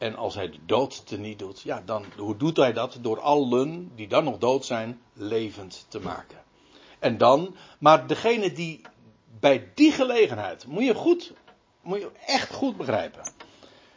En 0.00 0.16
als 0.16 0.34
hij 0.34 0.50
de 0.50 0.58
dood 0.66 1.06
teniet 1.06 1.38
doet, 1.38 1.60
ja, 1.60 1.82
dan, 1.84 2.04
hoe 2.16 2.36
doet 2.36 2.56
hij 2.56 2.72
dat? 2.72 2.98
Door 3.00 3.20
allen 3.20 3.92
die 3.94 4.08
dan 4.08 4.24
nog 4.24 4.38
dood 4.38 4.64
zijn, 4.64 5.00
levend 5.12 5.86
te 5.88 6.00
maken. 6.00 6.38
En 6.98 7.18
dan, 7.18 7.56
maar 7.78 8.06
degene 8.06 8.52
die 8.52 8.80
bij 9.40 9.70
die 9.74 9.92
gelegenheid, 9.92 10.66
moet 10.66 10.84
je 10.84 10.94
goed, 10.94 11.32
moet 11.82 11.98
je 11.98 12.10
echt 12.26 12.52
goed 12.52 12.76
begrijpen. 12.76 13.32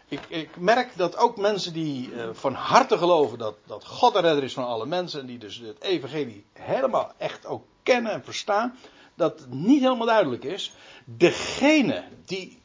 Ik, 0.07 0.19
ik 0.27 0.57
merk 0.57 0.97
dat 0.97 1.17
ook 1.17 1.37
mensen 1.37 1.73
die 1.73 2.09
uh, 2.09 2.29
van 2.31 2.53
harte 2.53 2.97
geloven 2.97 3.37
dat, 3.37 3.55
dat 3.65 3.85
God 3.85 4.13
de 4.13 4.19
redder 4.19 4.43
is 4.43 4.53
van 4.53 4.65
alle 4.65 4.85
mensen, 4.85 5.19
en 5.19 5.25
die 5.25 5.37
dus 5.37 5.57
het 5.57 5.81
evangelie 5.81 6.45
helemaal 6.53 7.11
echt 7.17 7.45
ook 7.45 7.63
kennen 7.83 8.11
en 8.11 8.23
verstaan, 8.23 8.77
dat 9.15 9.39
het 9.39 9.53
niet 9.53 9.81
helemaal 9.81 10.07
duidelijk 10.07 10.43
is. 10.43 10.73
Degene 11.05 12.03
die 12.25 12.61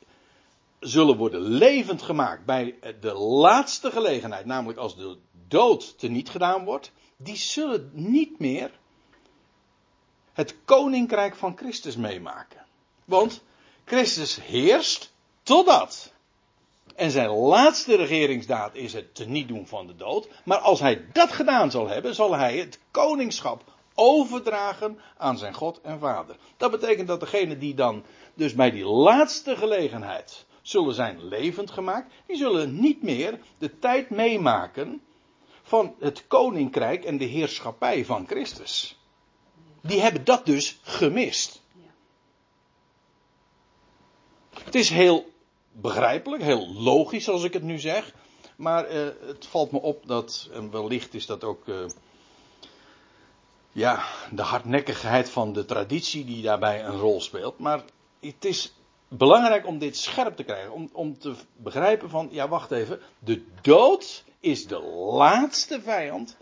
zullen 0.80 1.16
worden 1.16 1.40
levend 1.40 2.02
gemaakt 2.02 2.44
bij 2.44 2.74
de 3.00 3.12
laatste 3.14 3.90
gelegenheid, 3.90 4.46
namelijk 4.46 4.78
als 4.78 4.96
de 4.96 5.16
dood 5.48 5.98
teniet 5.98 6.28
gedaan 6.28 6.64
wordt, 6.64 6.92
die 7.16 7.36
zullen 7.36 7.90
niet 7.92 8.38
meer 8.38 8.70
het 10.32 10.54
koninkrijk 10.64 11.36
van 11.36 11.56
Christus 11.56 11.96
meemaken. 11.96 12.66
Want 13.04 13.42
Christus 13.84 14.42
heerst 14.42 15.12
totdat. 15.42 16.12
En 16.94 17.10
zijn 17.10 17.30
laatste 17.30 17.96
regeringsdaad 17.96 18.74
is 18.74 18.92
het 18.92 19.14
teniet 19.14 19.48
doen 19.48 19.66
van 19.66 19.86
de 19.86 19.96
dood. 19.96 20.28
Maar 20.44 20.58
als 20.58 20.80
hij 20.80 21.06
dat 21.12 21.32
gedaan 21.32 21.70
zal 21.70 21.88
hebben, 21.88 22.14
zal 22.14 22.34
hij 22.34 22.58
het 22.58 22.78
koningschap 22.90 23.64
overdragen 23.94 24.98
aan 25.16 25.38
zijn 25.38 25.54
God 25.54 25.80
en 25.80 25.98
Vader. 25.98 26.36
Dat 26.56 26.70
betekent 26.70 27.08
dat 27.08 27.20
degene 27.20 27.58
die 27.58 27.74
dan 27.74 28.04
dus 28.34 28.54
bij 28.54 28.70
die 28.70 28.84
laatste 28.84 29.56
gelegenheid 29.56 30.46
zullen 30.68 30.94
zijn 30.94 31.24
levend 31.24 31.70
gemaakt, 31.70 32.12
die 32.26 32.36
zullen 32.36 32.80
niet 32.80 33.02
meer 33.02 33.38
de 33.58 33.78
tijd 33.78 34.10
meemaken 34.10 35.02
van 35.62 35.94
het 35.98 36.26
koninkrijk 36.26 37.04
en 37.04 37.18
de 37.18 37.24
heerschappij 37.24 38.04
van 38.04 38.26
Christus. 38.26 38.98
Die 39.80 40.00
hebben 40.00 40.24
dat 40.24 40.46
dus 40.46 40.78
gemist. 40.82 41.62
Het 44.64 44.74
is 44.74 44.90
heel 44.90 45.32
begrijpelijk, 45.72 46.42
heel 46.42 46.72
logisch 46.72 47.28
als 47.28 47.44
ik 47.44 47.52
het 47.52 47.62
nu 47.62 47.78
zeg. 47.78 48.14
Maar 48.56 48.94
uh, 48.94 49.08
het 49.20 49.46
valt 49.46 49.70
me 49.70 49.80
op 49.80 50.06
dat, 50.06 50.48
en 50.52 50.70
wellicht 50.70 51.14
is 51.14 51.26
dat 51.26 51.44
ook. 51.44 51.66
Uh, 51.66 51.86
ja, 53.72 54.04
de 54.30 54.42
hardnekkigheid 54.42 55.30
van 55.30 55.52
de 55.52 55.64
traditie 55.64 56.24
die 56.24 56.42
daarbij 56.42 56.84
een 56.84 56.98
rol 56.98 57.20
speelt. 57.20 57.58
Maar 57.58 57.84
het 58.20 58.44
is 58.44 58.72
belangrijk 59.08 59.66
om 59.66 59.78
dit 59.78 59.96
scherp 59.96 60.36
te 60.36 60.42
krijgen. 60.42 60.72
Om, 60.72 60.90
om 60.92 61.18
te 61.18 61.34
begrijpen 61.56 62.10
van, 62.10 62.28
ja 62.30 62.48
wacht 62.48 62.70
even. 62.70 63.00
De 63.18 63.44
dood 63.62 64.24
is 64.40 64.66
de 64.66 64.80
laatste 64.80 65.80
vijand. 65.80 66.36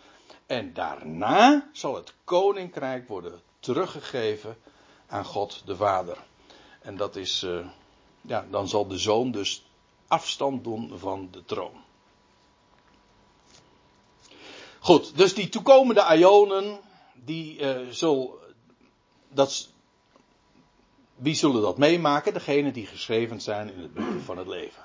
En 0.47 0.73
daarna 0.73 1.71
zal 1.73 1.95
het 1.95 2.13
koninkrijk 2.25 3.09
worden 3.09 3.41
teruggegeven 3.61 4.57
aan 5.07 5.25
God 5.25 5.63
de 5.65 5.77
Vader. 5.77 6.19
En 6.81 6.97
dat 6.97 7.17
is. 7.17 7.43
Uh, 7.43 7.67
ja, 8.21 8.47
dan 8.51 8.69
zal 8.69 8.87
de 8.87 8.99
zoon 8.99 9.31
dus 9.31 9.65
afstand 10.09 10.65
doen 10.65 10.99
van 10.99 11.29
de 11.31 11.45
troon. 11.45 11.85
Goed, 14.79 15.17
dus 15.17 15.35
die 15.35 15.49
toekomende 15.49 16.17
Ionen, 16.17 16.81
die 17.15 17.59
uh, 17.59 17.89
zul, 17.91 18.39
dat, 19.29 19.69
wie 21.17 21.35
zullen 21.35 21.63
dat 21.63 21.79
meemaken? 21.79 22.33
Degenen 22.33 22.73
die 22.73 22.87
geschreven 22.87 23.41
zijn 23.41 23.73
in 23.73 23.81
het 23.81 23.95
boek 23.95 24.21
van 24.25 24.39
het 24.39 24.47
leven. 24.47 24.83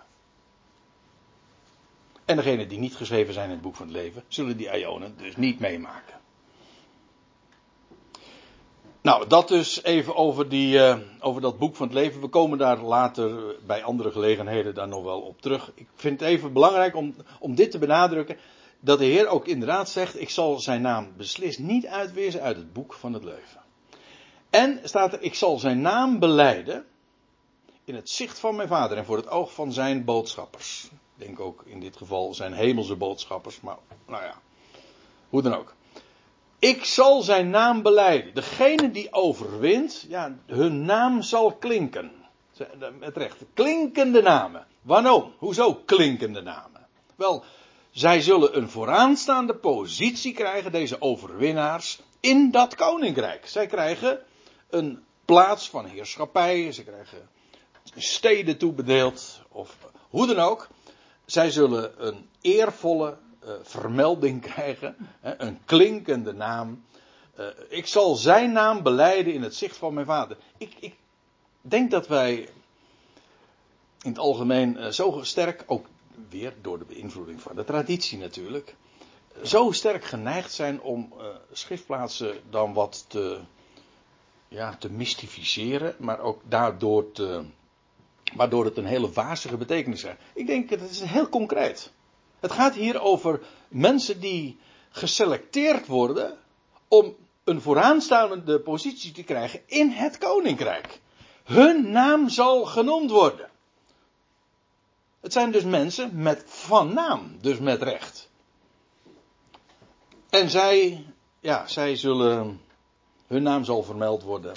En 2.25 2.35
degenen 2.35 2.67
die 2.67 2.79
niet 2.79 2.95
geschreven 2.95 3.33
zijn 3.33 3.45
in 3.45 3.51
het 3.51 3.61
boek 3.61 3.75
van 3.75 3.87
het 3.87 3.95
leven, 3.95 4.23
zullen 4.27 4.57
die 4.57 4.77
Ionen 4.77 5.17
dus 5.17 5.35
niet 5.35 5.59
meemaken. 5.59 6.19
Nou, 9.01 9.27
dat 9.27 9.47
dus 9.47 9.83
even 9.83 10.15
over, 10.15 10.49
die, 10.49 10.75
uh, 10.75 10.97
over 11.19 11.41
dat 11.41 11.57
boek 11.57 11.75
van 11.75 11.87
het 11.87 11.95
leven. 11.95 12.21
We 12.21 12.27
komen 12.27 12.57
daar 12.57 12.81
later 12.81 13.55
bij 13.65 13.83
andere 13.83 14.11
gelegenheden 14.11 14.73
daar 14.73 14.87
nog 14.87 15.03
wel 15.03 15.21
op 15.21 15.41
terug. 15.41 15.71
Ik 15.75 15.87
vind 15.95 16.19
het 16.19 16.29
even 16.29 16.53
belangrijk 16.53 16.95
om, 16.95 17.15
om 17.39 17.55
dit 17.55 17.71
te 17.71 17.79
benadrukken. 17.79 18.37
Dat 18.79 18.99
de 18.99 19.05
Heer 19.05 19.27
ook 19.27 19.47
inderdaad 19.47 19.89
zegt: 19.89 20.21
Ik 20.21 20.29
zal 20.29 20.59
zijn 20.59 20.81
naam 20.81 21.13
beslist 21.17 21.59
niet 21.59 21.85
uitwezen 21.85 22.41
uit 22.41 22.57
het 22.57 22.73
boek 22.73 22.93
van 22.93 23.13
het 23.13 23.23
leven. 23.23 23.60
En 24.51 24.79
staat 24.83 25.13
er: 25.13 25.21
Ik 25.21 25.35
zal 25.35 25.59
zijn 25.59 25.81
naam 25.81 26.19
beleiden. 26.19 26.85
In 27.83 27.95
het 27.95 28.09
zicht 28.09 28.39
van 28.39 28.55
mijn 28.55 28.67
vader 28.67 28.97
en 28.97 29.05
voor 29.05 29.17
het 29.17 29.29
oog 29.29 29.53
van 29.53 29.73
zijn 29.73 30.05
boodschappers. 30.05 30.89
Ik 31.15 31.25
denk 31.25 31.39
ook 31.39 31.63
in 31.65 31.79
dit 31.79 31.97
geval 31.97 32.33
zijn 32.33 32.53
hemelse 32.53 32.95
boodschappers. 32.95 33.61
Maar 33.61 33.77
nou 34.07 34.23
ja, 34.23 34.33
hoe 35.29 35.41
dan 35.41 35.53
ook. 35.53 35.73
Ik 36.59 36.85
zal 36.85 37.21
zijn 37.21 37.49
naam 37.49 37.81
beleiden. 37.81 38.33
Degene 38.33 38.91
die 38.91 39.13
overwint, 39.13 40.05
ja, 40.07 40.35
hun 40.45 40.85
naam 40.85 41.21
zal 41.21 41.51
klinken. 41.51 42.11
Met 42.99 43.17
recht. 43.17 43.37
Klinkende 43.53 44.21
namen. 44.21 44.67
Waarom? 44.81 45.33
Hoezo 45.37 45.73
klinkende 45.85 46.41
namen? 46.41 46.87
Wel, 47.15 47.43
zij 47.91 48.21
zullen 48.21 48.57
een 48.57 48.69
vooraanstaande 48.69 49.55
positie 49.55 50.33
krijgen, 50.33 50.71
deze 50.71 51.01
overwinnaars, 51.01 52.01
in 52.19 52.51
dat 52.51 52.75
koninkrijk. 52.75 53.47
Zij 53.47 53.67
krijgen 53.67 54.19
een 54.71 55.03
plaats 55.25 55.69
van 55.69 55.85
heerschappij, 55.85 56.71
ze 56.71 56.83
krijgen 56.83 57.29
steden 57.95 58.57
toebedeeld, 58.57 59.41
of 59.49 59.77
hoe 60.09 60.27
dan 60.27 60.39
ook. 60.39 60.67
Zij 61.25 61.51
zullen 61.51 62.07
een 62.07 62.29
eervolle 62.41 63.17
uh, 63.45 63.51
vermelding 63.61 64.41
krijgen. 64.51 64.95
Hè, 65.19 65.41
een 65.41 65.59
klinkende 65.65 66.33
naam. 66.33 66.83
Uh, 67.39 67.45
ik 67.69 67.87
zal 67.87 68.15
zijn 68.15 68.51
naam 68.51 68.83
beleiden 68.83 69.33
in 69.33 69.41
het 69.41 69.55
zicht 69.55 69.77
van 69.77 69.93
mijn 69.93 70.05
vader. 70.05 70.37
Ik, 70.57 70.75
ik 70.79 70.95
denk 71.61 71.91
dat 71.91 72.07
wij 72.07 72.35
in 74.01 74.09
het 74.09 74.19
algemeen 74.19 74.77
uh, 74.77 74.87
zo 74.87 75.19
sterk, 75.21 75.63
ook 75.67 75.85
weer 76.29 76.53
door 76.61 76.79
de 76.79 76.85
beïnvloeding 76.85 77.41
van 77.41 77.55
de 77.55 77.63
traditie 77.63 78.17
natuurlijk, 78.17 78.75
zo 79.43 79.71
sterk 79.71 80.03
geneigd 80.03 80.53
zijn 80.53 80.81
om 80.81 81.13
schriftplaatsen 81.51 82.41
dan 82.49 82.73
wat 82.73 83.05
te, 83.07 83.39
te 84.69 84.91
mystificeren, 84.91 85.95
maar 85.99 86.19
ook 86.19 86.41
daardoor 86.47 87.11
te, 87.11 87.43
waardoor 88.33 88.65
het 88.65 88.77
een 88.77 88.85
hele 88.85 89.11
wazige 89.11 89.57
betekenis 89.57 90.03
heeft. 90.03 90.17
Ik 90.33 90.47
denk, 90.47 90.69
het 90.69 90.81
is 90.81 91.01
heel 91.01 91.29
concreet. 91.29 91.91
Het 92.39 92.51
gaat 92.51 92.75
hier 92.75 93.01
over 93.01 93.41
mensen 93.67 94.19
die 94.19 94.59
geselecteerd 94.89 95.87
worden 95.87 96.37
om 96.87 97.15
een 97.43 97.61
vooraanstaande 97.61 98.59
positie 98.59 99.11
te 99.11 99.23
krijgen 99.23 99.61
in 99.65 99.89
het 99.89 100.17
koninkrijk. 100.17 100.99
Hun 101.43 101.91
naam 101.91 102.29
zal 102.29 102.65
genoemd 102.65 103.11
worden. 103.11 103.49
Het 105.21 105.33
zijn 105.33 105.51
dus 105.51 105.63
mensen 105.63 106.21
met 106.21 106.43
van 106.45 106.93
naam, 106.93 107.37
dus 107.41 107.59
met 107.59 107.81
recht. 107.81 108.29
En 110.29 110.49
zij, 110.49 111.05
ja, 111.39 111.67
zij 111.67 111.95
zullen, 111.95 112.61
hun 113.31 113.43
naam 113.43 113.63
zal 113.63 113.83
vermeld 113.83 114.23
worden 114.23 114.53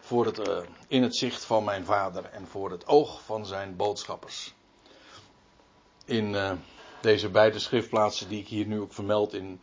voor 0.00 0.26
het, 0.26 0.48
uh, 0.48 0.58
in 0.88 1.02
het 1.02 1.16
zicht 1.16 1.44
van 1.44 1.64
mijn 1.64 1.84
vader 1.84 2.24
en 2.24 2.46
voor 2.46 2.70
het 2.70 2.86
oog 2.86 3.22
van 3.22 3.46
zijn 3.46 3.76
boodschappers. 3.76 4.54
In 6.04 6.32
uh, 6.32 6.52
deze 7.00 7.28
beide 7.28 7.58
schriftplaatsen 7.58 8.28
die 8.28 8.40
ik 8.40 8.48
hier 8.48 8.66
nu 8.66 8.80
ook 8.80 8.92
vermeld 8.92 9.34
in, 9.34 9.60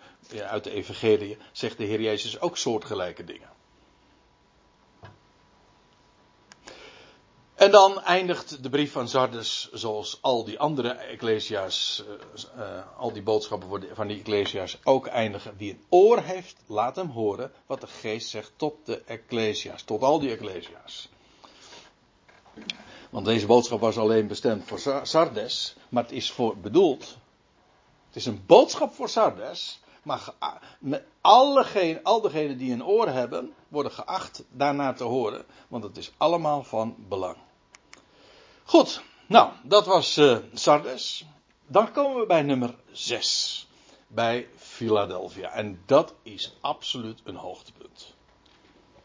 uit 0.48 0.64
de 0.64 0.72
Evangelie, 0.72 1.38
zegt 1.52 1.78
de 1.78 1.84
Heer 1.84 2.02
Jezus 2.02 2.40
ook 2.40 2.58
soortgelijke 2.58 3.24
dingen. 3.24 3.53
En 7.64 7.72
dan 7.72 8.02
eindigt 8.02 8.64
de 8.64 8.70
brief 8.70 8.92
van 8.92 9.08
Sardes 9.08 9.70
zoals 9.72 10.18
al 10.22 10.44
die 10.44 10.60
andere 10.60 10.90
ecclesia's, 10.90 12.04
uh, 12.08 12.64
uh, 12.64 12.98
al 12.98 13.12
die 13.12 13.22
boodschappen 13.22 13.86
van 13.94 14.08
die 14.08 14.18
ecclesia's 14.18 14.78
ook 14.84 15.08
eindigen. 15.08 15.54
Wie 15.58 15.72
een 15.72 15.84
oor 15.90 16.22
heeft, 16.22 16.56
laat 16.68 16.96
hem 16.96 17.10
horen 17.10 17.52
wat 17.66 17.82
de 17.82 17.88
geest 17.88 18.30
zegt 18.30 18.52
tot 18.56 18.74
de 18.86 19.02
ecclesia's, 19.06 19.84
tot 19.84 20.02
al 20.02 20.20
die 20.20 20.32
ecclesia's. 20.32 21.10
Want 23.10 23.26
deze 23.26 23.46
boodschap 23.46 23.80
was 23.80 23.98
alleen 23.98 24.28
bestemd 24.28 24.64
voor 24.68 25.02
Sardes, 25.04 25.76
maar 25.90 26.04
het 26.04 26.12
is 26.12 26.32
voor 26.32 26.58
bedoeld. 26.58 27.18
Het 28.08 28.16
is 28.16 28.26
een 28.26 28.44
boodschap 28.46 28.94
voor 28.94 29.10
Sardes, 29.10 29.80
maar 30.02 30.34
alle, 31.22 32.00
al 32.02 32.22
degenen 32.22 32.58
die 32.58 32.74
een 32.74 32.86
oor 32.86 33.08
hebben, 33.08 33.54
worden 33.68 33.92
geacht 33.92 34.44
daarna 34.52 34.94
te 34.94 35.04
horen, 35.04 35.46
want 35.68 35.84
het 35.84 35.98
is 35.98 36.12
allemaal 36.18 36.64
van 36.64 36.96
belang. 37.08 37.38
Goed, 38.66 39.02
nou, 39.28 39.52
dat 39.64 39.86
was 39.86 40.18
uh, 40.18 40.38
Sardes. 40.54 41.26
Dan 41.68 41.92
komen 41.92 42.20
we 42.20 42.26
bij 42.26 42.42
nummer 42.42 42.76
6. 42.92 43.68
Bij 44.08 44.48
Philadelphia. 44.56 45.50
En 45.50 45.82
dat 45.86 46.14
is 46.24 46.56
absoluut 46.62 47.22
een 47.24 47.36
hoogtepunt. 47.36 48.14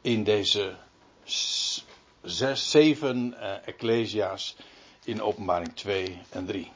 In 0.01 0.25
deze 0.25 0.77
zes, 2.23 2.71
zeven 2.71 3.35
uh, 3.39 3.67
ecclesia's 3.69 4.57
in 5.05 5.23
openbaring 5.23 5.75
2 5.75 6.23
en 6.31 6.47
3. 6.47 6.73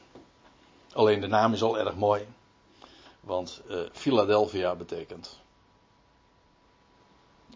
Alleen 0.93 1.19
de 1.19 1.27
naam 1.27 1.53
is 1.53 1.61
al 1.61 1.77
erg 1.77 1.95
mooi. 1.95 2.27
Want 3.19 3.61
uh, 3.69 3.81
Philadelphia 3.91 4.75
betekent. 4.75 5.39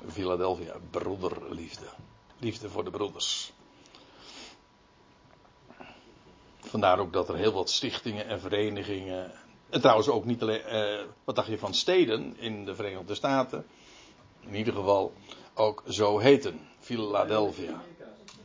Philadelphia, 0.07 0.75
broederliefde. 0.91 1.85
Liefde 2.39 2.69
voor 2.69 2.83
de 2.83 2.89
broeders. 2.89 3.51
Vandaar 6.69 6.99
ook 6.99 7.13
dat 7.13 7.29
er 7.29 7.35
heel 7.35 7.51
wat 7.51 7.69
stichtingen 7.69 8.27
en 8.27 8.39
verenigingen. 8.39 9.31
En 9.69 9.81
trouwens 9.81 10.07
ook 10.07 10.25
niet 10.25 10.41
alleen. 10.41 10.61
Eh, 10.61 10.99
wat 11.23 11.35
dacht 11.35 11.47
je 11.47 11.57
van 11.57 11.73
steden 11.73 12.35
in 12.37 12.65
de 12.65 12.75
Verenigde 12.75 13.15
Staten? 13.15 13.65
In 14.39 14.55
ieder 14.55 14.73
geval 14.73 15.13
ook 15.53 15.83
zo 15.87 16.19
heten. 16.19 16.59
Philadelphia. 16.79 17.81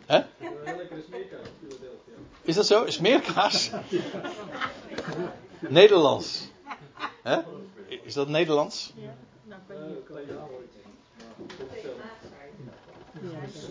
Hè? 0.06 0.22
Is 2.42 2.54
dat 2.54 2.66
zo? 2.66 2.90
Smeerkaas? 2.90 3.70
Nederlands. 5.60 6.50
Hè? 7.22 7.40
Is 8.02 8.14
dat 8.14 8.28
Nederlands? 8.28 8.92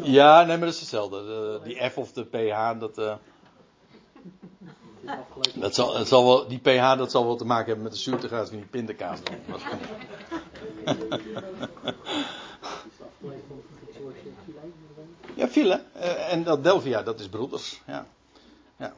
Ja, 0.01 0.43
nee, 0.43 0.57
maar 0.57 0.65
dat 0.65 0.73
is 0.73 0.79
hetzelfde. 0.79 1.23
De, 1.23 1.59
die 1.63 1.89
F 1.89 1.97
of 1.97 2.11
de 2.11 2.23
PH, 2.23 2.79
dat. 2.79 2.97
Uh, 2.97 3.15
dat 5.53 5.75
zal, 5.75 5.97
het 5.97 6.07
zal 6.07 6.25
wel, 6.25 6.47
die 6.47 6.59
pH 6.59 6.97
dat 6.97 7.11
zal 7.11 7.25
wel 7.25 7.35
te 7.35 7.45
maken 7.45 7.65
hebben 7.65 7.83
met 7.83 7.91
de 7.93 7.97
zuurtegraad 7.99 8.47
van 8.49 8.57
die 8.57 8.65
pindakaas. 8.65 9.19
ja, 15.35 15.47
file. 15.47 15.83
Uh, 15.95 16.31
en 16.33 16.43
dat 16.43 16.63
Delvia, 16.63 17.03
dat 17.03 17.19
is 17.19 17.27
broeders. 17.29 17.81
Ja. 17.87 18.07
ja. 18.77 18.93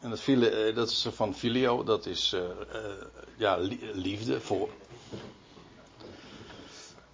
En 0.00 0.10
dat, 0.10 0.20
file, 0.20 0.68
uh, 0.68 0.74
dat 0.74 0.90
is 0.90 1.06
van 1.10 1.34
filio, 1.34 1.84
dat 1.84 2.06
is 2.06 2.32
uh, 2.34 2.40
ja, 3.36 3.56
liefde 3.92 4.40
voor. 4.40 4.68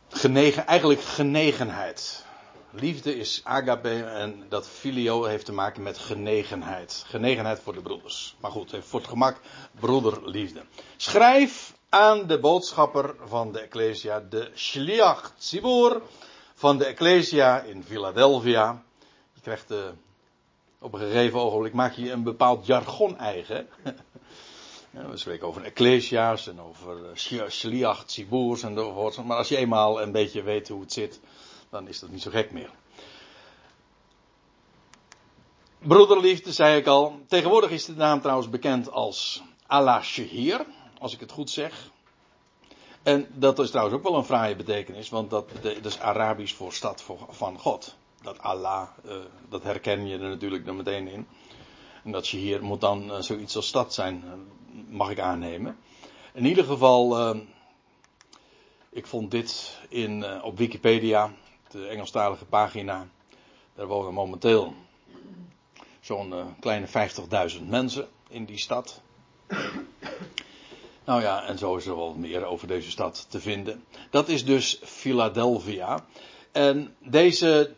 Genegen, 0.09 0.67
eigenlijk 0.67 1.01
genegenheid. 1.01 2.25
Liefde 2.77 3.17
is 3.17 3.41
agape 3.45 4.05
en 4.05 4.47
dat 4.49 4.69
filio 4.69 5.25
heeft 5.25 5.45
te 5.45 5.53
maken 5.53 5.83
met 5.83 5.99
genegenheid. 5.99 7.05
Genegenheid 7.07 7.61
voor 7.61 7.73
de 7.73 7.81
broeders. 7.81 8.37
Maar 8.41 8.51
goed, 8.51 8.77
voor 8.81 9.01
het 9.01 9.09
gemak 9.09 9.41
broederliefde. 9.81 10.63
Schrijf 10.97 11.75
aan 11.89 12.27
de 12.27 12.39
boodschapper 12.39 13.15
van 13.25 13.53
de 13.53 13.61
Ecclesia, 13.61 14.21
de 14.21 14.51
Shliach 14.55 15.33
van 16.55 16.79
de 16.79 16.85
Ecclesia 16.85 17.61
in 17.61 17.85
Philadelphia. 17.85 18.83
Je 19.33 19.41
krijgt 19.41 19.69
de, 19.69 19.93
op 20.79 20.93
een 20.93 21.01
gegeven 21.01 21.41
ogenblik 21.41 21.73
maak 21.73 21.93
je 21.93 22.11
een 22.11 22.23
bepaald 22.23 22.67
jargon 22.67 23.19
eigen. 23.19 23.69
we 25.11 25.17
spreken 25.17 25.47
over 25.47 25.65
ecclesia's 25.65 26.47
en 26.47 26.61
over 26.61 26.99
shliach, 27.49 28.05
tziburs 28.05 28.63
enzovoort. 28.63 29.25
Maar 29.25 29.37
als 29.37 29.49
je 29.49 29.57
eenmaal 29.57 30.03
een 30.03 30.13
beetje 30.13 30.43
weet 30.43 30.69
hoe 30.69 30.81
het 30.81 30.93
zit, 30.93 31.21
dan 31.75 31.89
is 31.89 32.01
dat 32.01 32.11
niet 32.11 32.23
zo 32.23 32.31
gek 32.31 32.53
meer. 32.53 32.71
Broederliefde, 35.79 36.53
zei 36.53 36.79
ik 36.79 36.87
al. 36.87 37.21
Tegenwoordig 37.29 37.71
is 37.71 37.85
de 37.85 37.95
naam 37.95 38.21
trouwens 38.21 38.51
bekend 38.51 38.91
als 38.91 39.43
Allah 39.67 40.03
Shehir, 40.03 40.67
als 40.99 41.15
ik 41.15 41.21
het 41.21 41.33
goed 41.33 41.51
zeg. 41.51 41.91
En 43.03 43.27
dat 43.33 43.59
is 43.59 43.71
trouwens 43.71 43.97
ook 43.97 44.03
wel 44.03 44.17
een 44.17 44.25
fraaie 44.25 44.57
betekenis, 44.57 45.09
want 45.09 45.31
dat, 45.31 45.51
is 45.83 45.99
Arabisch 45.99 46.55
voor 46.55 46.73
stad 46.73 47.05
van 47.29 47.59
God. 47.59 47.95
Dat 48.23 48.39
Allah, 48.39 48.89
uh, 49.07 49.17
dat 49.49 49.63
herken 49.63 50.07
je 50.07 50.19
er 50.19 50.29
natuurlijk 50.29 50.73
meteen 50.73 51.09
in. 51.09 51.27
En 52.05 52.13
dat 52.13 52.27
Shehir 52.27 52.65
moet 52.65 52.81
dan 52.81 53.11
uh, 53.11 53.21
zoiets 53.21 53.57
als 53.57 53.67
stad 53.67 53.95
zijn, 53.95 54.25
mag 54.89 55.11
ik 55.11 55.21
aannemen. 55.21 55.79
In 56.33 56.45
ieder 56.47 56.65
geval, 56.65 57.37
ik 58.91 59.07
vond 59.07 59.31
dit 59.31 59.79
in, 59.89 60.43
op 60.43 60.59
Wikipedia 60.59 61.33
Engelstalige 61.75 62.45
pagina. 62.45 63.09
Daar 63.75 63.87
wonen 63.87 64.13
momenteel 64.13 64.75
zo'n 66.01 66.33
uh, 66.33 66.45
kleine 66.61 66.87
50.000 67.57 67.63
mensen 67.69 68.09
in 68.29 68.45
die 68.45 68.59
stad. 68.59 69.01
Nou 71.05 71.23
ja, 71.23 71.45
en 71.47 71.59
zo 71.59 71.77
is 71.77 71.87
er 71.87 71.97
wel 71.97 72.15
meer 72.15 72.45
over 72.45 72.67
deze 72.67 72.91
stad 72.91 73.27
te 73.29 73.41
vinden. 73.41 73.85
Dat 74.11 74.29
is 74.29 74.45
dus 74.45 74.81
Philadelphia. 74.83 76.05
En 76.53 76.97
deze. 76.99 77.75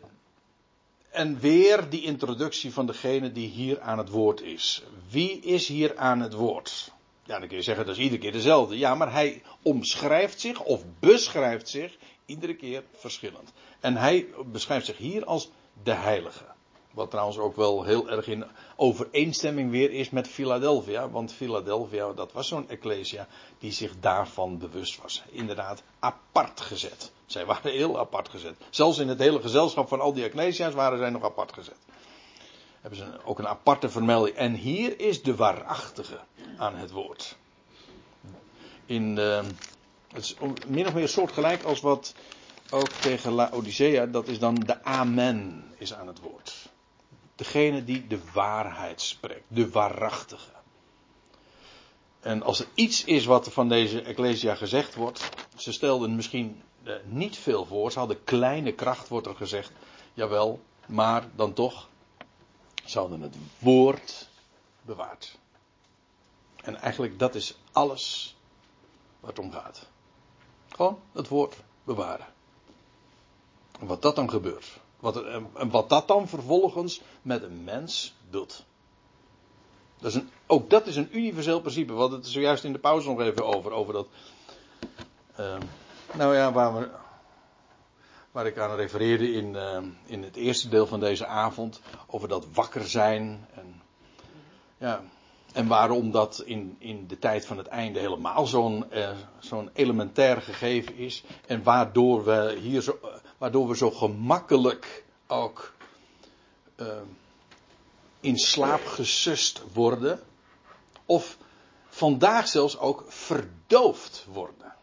En 1.09 1.39
weer 1.39 1.89
die 1.89 2.01
introductie 2.01 2.73
van 2.73 2.85
degene 2.85 3.31
die 3.31 3.47
hier 3.47 3.81
aan 3.81 3.97
het 3.97 4.09
woord 4.09 4.41
is. 4.41 4.83
Wie 5.09 5.39
is 5.39 5.67
hier 5.67 5.97
aan 5.97 6.19
het 6.19 6.33
woord? 6.33 6.91
Ja, 7.23 7.39
dan 7.39 7.47
kun 7.47 7.57
je 7.57 7.63
zeggen 7.63 7.85
dat 7.85 7.95
is 7.95 8.03
iedere 8.03 8.21
keer 8.21 8.31
dezelfde. 8.31 8.77
Ja, 8.77 8.95
maar 8.95 9.11
hij 9.11 9.41
omschrijft 9.61 10.39
zich 10.39 10.61
of 10.61 10.83
beschrijft 10.99 11.69
zich 11.69 11.97
iedere 12.27 12.55
keer 12.55 12.83
verschillend. 12.91 13.53
En 13.79 13.95
hij 13.95 14.27
beschrijft 14.45 14.85
zich 14.85 14.97
hier 14.97 15.25
als 15.25 15.49
de 15.83 15.93
heilige. 15.93 16.45
Wat 16.91 17.09
trouwens 17.09 17.37
ook 17.37 17.55
wel 17.55 17.83
heel 17.83 18.09
erg 18.09 18.27
in 18.27 18.45
overeenstemming 18.75 19.71
weer 19.71 19.91
is 19.91 20.09
met 20.09 20.27
Philadelphia. 20.27 21.09
Want 21.09 21.33
Philadelphia, 21.33 22.13
dat 22.13 22.31
was 22.31 22.47
zo'n 22.47 22.69
ecclesia 22.69 23.27
die 23.59 23.71
zich 23.71 23.99
daarvan 23.99 24.57
bewust 24.57 25.01
was. 25.01 25.23
Inderdaad, 25.29 25.83
apart 25.99 26.61
gezet. 26.61 27.11
Zij 27.25 27.45
waren 27.45 27.71
heel 27.71 27.99
apart 27.99 28.29
gezet. 28.29 28.55
Zelfs 28.69 28.97
in 28.97 29.07
het 29.07 29.19
hele 29.19 29.41
gezelschap 29.41 29.87
van 29.87 29.99
al 29.99 30.13
die 30.13 30.23
ecclesia's 30.23 30.73
waren 30.73 30.97
zij 30.97 31.09
nog 31.09 31.23
apart 31.23 31.53
gezet. 31.53 31.77
Hebben 32.81 32.99
ze 32.99 33.25
ook 33.25 33.39
een 33.39 33.47
aparte 33.47 33.89
vermelding. 33.89 34.35
En 34.35 34.53
hier 34.53 34.99
is 34.99 35.23
de 35.23 35.35
waarachtige 35.35 36.19
aan 36.57 36.75
het 36.75 36.91
woord. 36.91 37.35
In, 38.85 39.17
uh, 39.17 39.43
het 40.17 40.25
is 40.25 40.35
min 40.67 40.87
of 40.87 40.93
meer 40.93 41.07
soortgelijk 41.07 41.63
als 41.63 41.81
wat 41.81 42.13
ook 42.69 42.89
tegen 42.89 43.31
Laodicea, 43.31 44.05
dat 44.05 44.27
is 44.27 44.39
dan 44.39 44.55
de 44.55 44.83
Amen 44.83 45.73
is 45.77 45.93
aan 45.93 46.07
het 46.07 46.19
woord. 46.19 46.69
Degene 47.35 47.83
die 47.83 48.07
de 48.07 48.19
waarheid 48.33 49.01
spreekt, 49.01 49.43
de 49.47 49.69
waarachtige. 49.69 50.51
En 52.19 52.43
als 52.43 52.59
er 52.59 52.67
iets 52.73 53.03
is 53.03 53.25
wat 53.25 53.53
van 53.53 53.69
deze 53.69 54.01
Ecclesia 54.01 54.55
gezegd 54.55 54.95
wordt, 54.95 55.29
ze 55.55 55.71
stelden 55.71 56.15
misschien 56.15 56.61
eh, 56.83 56.93
niet 57.05 57.37
veel 57.37 57.65
voor, 57.65 57.91
ze 57.91 57.99
hadden 57.99 58.23
kleine 58.23 58.71
kracht, 58.71 59.07
wordt 59.07 59.27
er 59.27 59.35
gezegd. 59.35 59.71
Jawel, 60.13 60.59
maar 60.87 61.27
dan 61.35 61.53
toch, 61.53 61.89
ze 62.85 62.99
hadden 62.99 63.21
het 63.21 63.35
woord 63.59 64.29
bewaard. 64.81 65.37
En 66.63 66.75
eigenlijk 66.75 67.19
dat 67.19 67.35
is 67.35 67.57
alles 67.71 68.35
waar 69.19 69.29
het 69.29 69.39
om 69.39 69.51
gaat. 69.51 69.87
Gewoon 70.77 70.99
het 71.11 71.27
woord 71.27 71.55
bewaren. 71.83 72.25
En 73.79 73.87
wat 73.87 74.01
dat 74.01 74.15
dan 74.15 74.29
gebeurt. 74.29 74.79
Wat, 74.99 75.23
en 75.53 75.69
wat 75.69 75.89
dat 75.89 76.07
dan 76.07 76.27
vervolgens 76.27 77.01
met 77.21 77.43
een 77.43 77.63
mens 77.63 78.15
doet. 78.29 78.65
Dat 79.97 80.09
is 80.09 80.15
een, 80.15 80.29
ook 80.47 80.69
dat 80.69 80.87
is 80.87 80.95
een 80.95 81.17
universeel 81.17 81.59
principe. 81.59 81.93
We 81.93 81.99
hadden 81.99 82.19
het 82.19 82.27
zojuist 82.27 82.63
in 82.63 82.73
de 82.73 82.79
pauze 82.79 83.07
nog 83.09 83.19
even 83.19 83.45
over. 83.45 83.71
Over 83.71 83.93
dat. 83.93 84.07
Uh, 85.39 85.57
nou 86.13 86.35
ja, 86.35 86.51
waar, 86.51 86.79
we, 86.79 86.89
waar 88.31 88.45
ik 88.45 88.57
aan 88.57 88.75
refereerde 88.75 89.31
in, 89.31 89.53
uh, 89.53 89.77
in 90.05 90.23
het 90.23 90.35
eerste 90.35 90.69
deel 90.69 90.87
van 90.87 90.99
deze 90.99 91.25
avond. 91.25 91.81
Over 92.07 92.27
dat 92.27 92.47
wakker 92.53 92.87
zijn. 92.87 93.47
En, 93.53 93.81
ja, 94.77 95.03
en 95.53 95.67
waarom 95.67 96.11
dat 96.11 96.43
in, 96.45 96.75
in 96.79 97.07
de 97.07 97.19
tijd 97.19 97.45
van 97.45 97.57
het 97.57 97.67
einde 97.67 97.99
helemaal 97.99 98.45
zo'n 98.45 98.85
uh, 98.93 99.09
zo'n 99.39 99.69
elementair 99.73 100.41
gegeven 100.41 100.97
is. 100.97 101.23
En 101.47 101.63
waardoor 101.63 102.23
we 102.23 102.57
hier 102.61 102.81
zo, 102.81 102.99
waardoor 103.37 103.67
we 103.67 103.77
zo 103.77 103.91
gemakkelijk 103.91 105.03
ook 105.27 105.73
uh, 106.75 106.87
in 108.19 108.37
slaap 108.37 108.85
gesust 108.85 109.63
worden. 109.73 110.19
Of 111.05 111.37
vandaag 111.89 112.47
zelfs 112.47 112.77
ook 112.77 113.05
verdoofd 113.07 114.25
worden. 114.31 114.73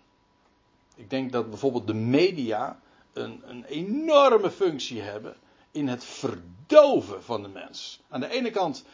Ik 0.94 1.10
denk 1.10 1.32
dat 1.32 1.50
bijvoorbeeld 1.50 1.86
de 1.86 1.94
media 1.94 2.80
een, 3.12 3.42
een 3.46 3.64
enorme 3.64 4.50
functie 4.50 5.00
hebben 5.00 5.36
in 5.70 5.88
het 5.88 6.04
verdoven 6.04 7.22
van 7.22 7.42
de 7.42 7.48
mens. 7.48 8.00
Aan 8.08 8.20
de 8.20 8.28
ene 8.28 8.50
kant, 8.50 8.84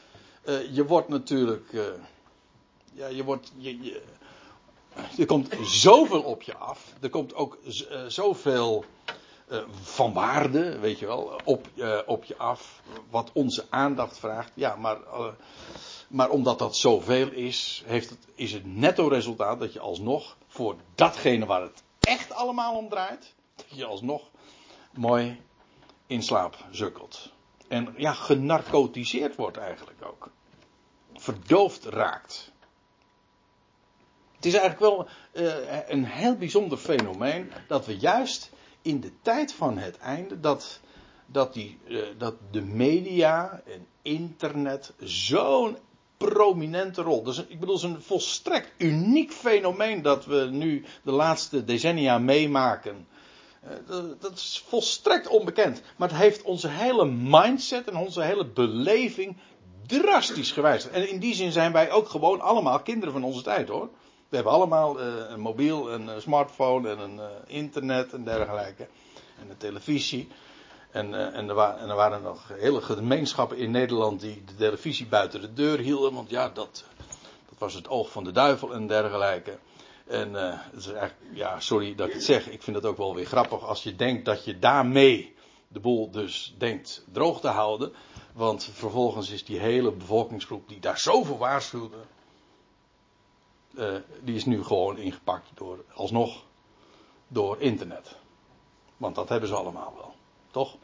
uh, 0.44 0.74
je 0.74 0.86
wordt 0.86 1.08
natuurlijk. 1.08 1.72
Uh, 1.72 1.82
ja, 2.92 3.06
je 3.06 3.24
wordt. 3.24 3.52
Je, 3.56 4.02
er 5.18 5.26
komt 5.26 5.48
zoveel 5.62 6.22
op 6.22 6.42
je 6.42 6.56
af. 6.56 6.94
Er 7.00 7.10
komt 7.10 7.34
ook 7.34 7.58
uh, 7.64 8.04
zoveel 8.06 8.84
van 9.82 10.12
waarde, 10.12 10.78
weet 10.78 10.98
je 10.98 11.06
wel, 11.06 11.40
op, 11.44 11.66
op 12.06 12.24
je 12.24 12.36
af. 12.36 12.82
Wat 13.10 13.30
onze 13.32 13.66
aandacht 13.70 14.18
vraagt. 14.18 14.52
Ja, 14.54 14.76
maar, 14.76 14.98
maar 16.08 16.30
omdat 16.30 16.58
dat 16.58 16.76
zoveel 16.76 17.30
is, 17.30 17.82
heeft 17.86 18.10
het, 18.10 18.18
is 18.34 18.52
het 18.52 18.76
netto 18.76 19.08
resultaat 19.08 19.60
dat 19.60 19.72
je 19.72 19.80
alsnog 19.80 20.36
voor 20.46 20.76
datgene 20.94 21.46
waar 21.46 21.62
het 21.62 21.82
echt 22.00 22.32
allemaal 22.32 22.76
om 22.76 22.88
draait, 22.88 23.34
dat 23.56 23.66
je 23.68 23.84
alsnog 23.84 24.22
mooi 24.92 25.40
in 26.06 26.22
slaap 26.22 26.56
zukkelt. 26.70 27.32
En 27.70 27.94
ja, 27.96 28.12
genarcotiseerd 28.12 29.36
wordt 29.36 29.56
eigenlijk 29.56 29.98
ook. 30.04 30.30
Verdoofd 31.14 31.84
raakt. 31.84 32.52
Het 34.36 34.46
is 34.46 34.54
eigenlijk 34.54 34.80
wel 34.80 35.08
een 35.88 36.04
heel 36.04 36.36
bijzonder 36.36 36.78
fenomeen 36.78 37.52
dat 37.68 37.86
we 37.86 37.96
juist 37.96 38.50
in 38.82 39.00
de 39.00 39.12
tijd 39.22 39.52
van 39.52 39.78
het 39.78 39.98
einde 39.98 40.40
dat, 40.40 40.80
dat, 41.26 41.54
die, 41.54 41.78
uh, 41.88 42.02
dat 42.18 42.34
de 42.50 42.62
media 42.62 43.62
en 43.66 43.86
internet 44.02 44.92
zo'n 44.98 45.76
prominente 46.16 47.02
rol. 47.02 47.22
Dus 47.22 47.44
ik 47.46 47.60
bedoel, 47.60 47.74
het 47.74 47.84
is 47.84 47.90
een 47.90 48.02
volstrekt 48.02 48.72
uniek 48.78 49.32
fenomeen 49.32 50.02
dat 50.02 50.24
we 50.24 50.48
nu 50.50 50.84
de 51.02 51.12
laatste 51.12 51.64
decennia 51.64 52.18
meemaken. 52.18 53.06
Uh, 53.64 53.98
dat, 54.20 54.32
is 54.32 54.64
volstrekt 54.66 55.28
onbekend. 55.28 55.82
Maar 55.96 56.08
het 56.08 56.18
heeft 56.18 56.42
onze 56.42 56.68
hele 56.68 57.04
mindset 57.04 57.88
en 57.88 57.96
onze 57.96 58.22
hele 58.22 58.46
beleving 58.46 59.36
drastisch 59.86 60.52
gewijzigd. 60.52 60.94
En 60.94 61.08
in 61.08 61.18
die 61.18 61.34
zin 61.34 61.52
zijn 61.52 61.72
wij 61.72 61.90
ook 61.90 62.08
gewoon 62.08 62.40
allemaal 62.40 62.80
kinderen 62.80 63.12
van 63.12 63.24
onze 63.24 63.42
tijd 63.42 63.68
hoor. 63.68 63.88
We 64.28 64.36
hebben 64.36 64.52
allemaal 64.52 65.00
uh, 65.00 65.06
een 65.28 65.40
mobiel, 65.40 65.92
een 65.92 66.04
uh, 66.04 66.12
smartphone 66.18 66.90
en 66.90 66.98
een 66.98 67.20
internet 67.46 68.12
en 68.12 68.24
dergelijke. 68.24 68.86
En 69.40 69.50
een 69.50 69.56
televisie. 69.56 70.28
En, 70.90 71.34
en, 71.34 71.48
er 71.48 71.54
wa 71.54 71.76
en, 71.76 71.88
er 71.88 71.96
waren 71.96 72.22
nog 72.22 72.48
hele 72.52 72.80
gemeenschappen 72.80 73.56
in 73.56 73.70
Nederland 73.70 74.20
die 74.20 74.42
de 74.44 74.54
televisie 74.54 75.06
buiten 75.06 75.40
de 75.40 75.52
deur 75.52 75.78
hielden. 75.78 76.14
Want 76.14 76.30
ja, 76.30 76.48
dat, 76.48 76.84
dat 77.48 77.58
was 77.58 77.74
het 77.74 77.88
oog 77.88 78.10
van 78.10 78.24
de 78.24 78.32
duivel 78.32 78.72
en 78.72 78.86
dergelijke. 78.86 79.58
En 80.10 80.34
het 80.34 80.76
is 80.76 80.86
eigenlijk, 80.86 81.36
ja, 81.36 81.60
sorry 81.60 81.94
dat 81.94 82.08
ik 82.08 82.12
het 82.12 82.24
zeg. 82.24 82.48
Ik 82.48 82.62
vind 82.62 82.76
het 82.76 82.86
ook 82.86 82.96
wel 82.96 83.14
weer 83.14 83.26
grappig 83.26 83.64
als 83.66 83.82
je 83.82 83.96
denkt 83.96 84.24
dat 84.24 84.44
je 84.44 84.58
daarmee 84.58 85.34
de 85.68 85.80
boel 85.80 86.10
dus 86.10 86.54
denkt 86.58 87.04
droog 87.12 87.40
te 87.40 87.48
houden. 87.48 87.92
Want 88.32 88.64
vervolgens 88.72 89.30
is 89.30 89.44
die 89.44 89.58
hele 89.58 89.92
bevolkingsgroep 89.92 90.68
die 90.68 90.80
daar 90.80 90.98
zoveel 90.98 91.38
waarschuwde 91.38 91.96
uh, 93.74 93.94
die 94.22 94.34
is 94.34 94.44
nu 94.44 94.64
gewoon 94.64 94.98
ingepakt 94.98 95.50
door, 95.54 95.84
alsnog, 95.94 96.44
door 97.28 97.60
internet. 97.60 98.16
Want 98.96 99.14
dat 99.14 99.28
hebben 99.28 99.48
ze 99.48 99.54
allemaal 99.54 99.94
wel, 99.96 100.14
toch? 100.50 100.76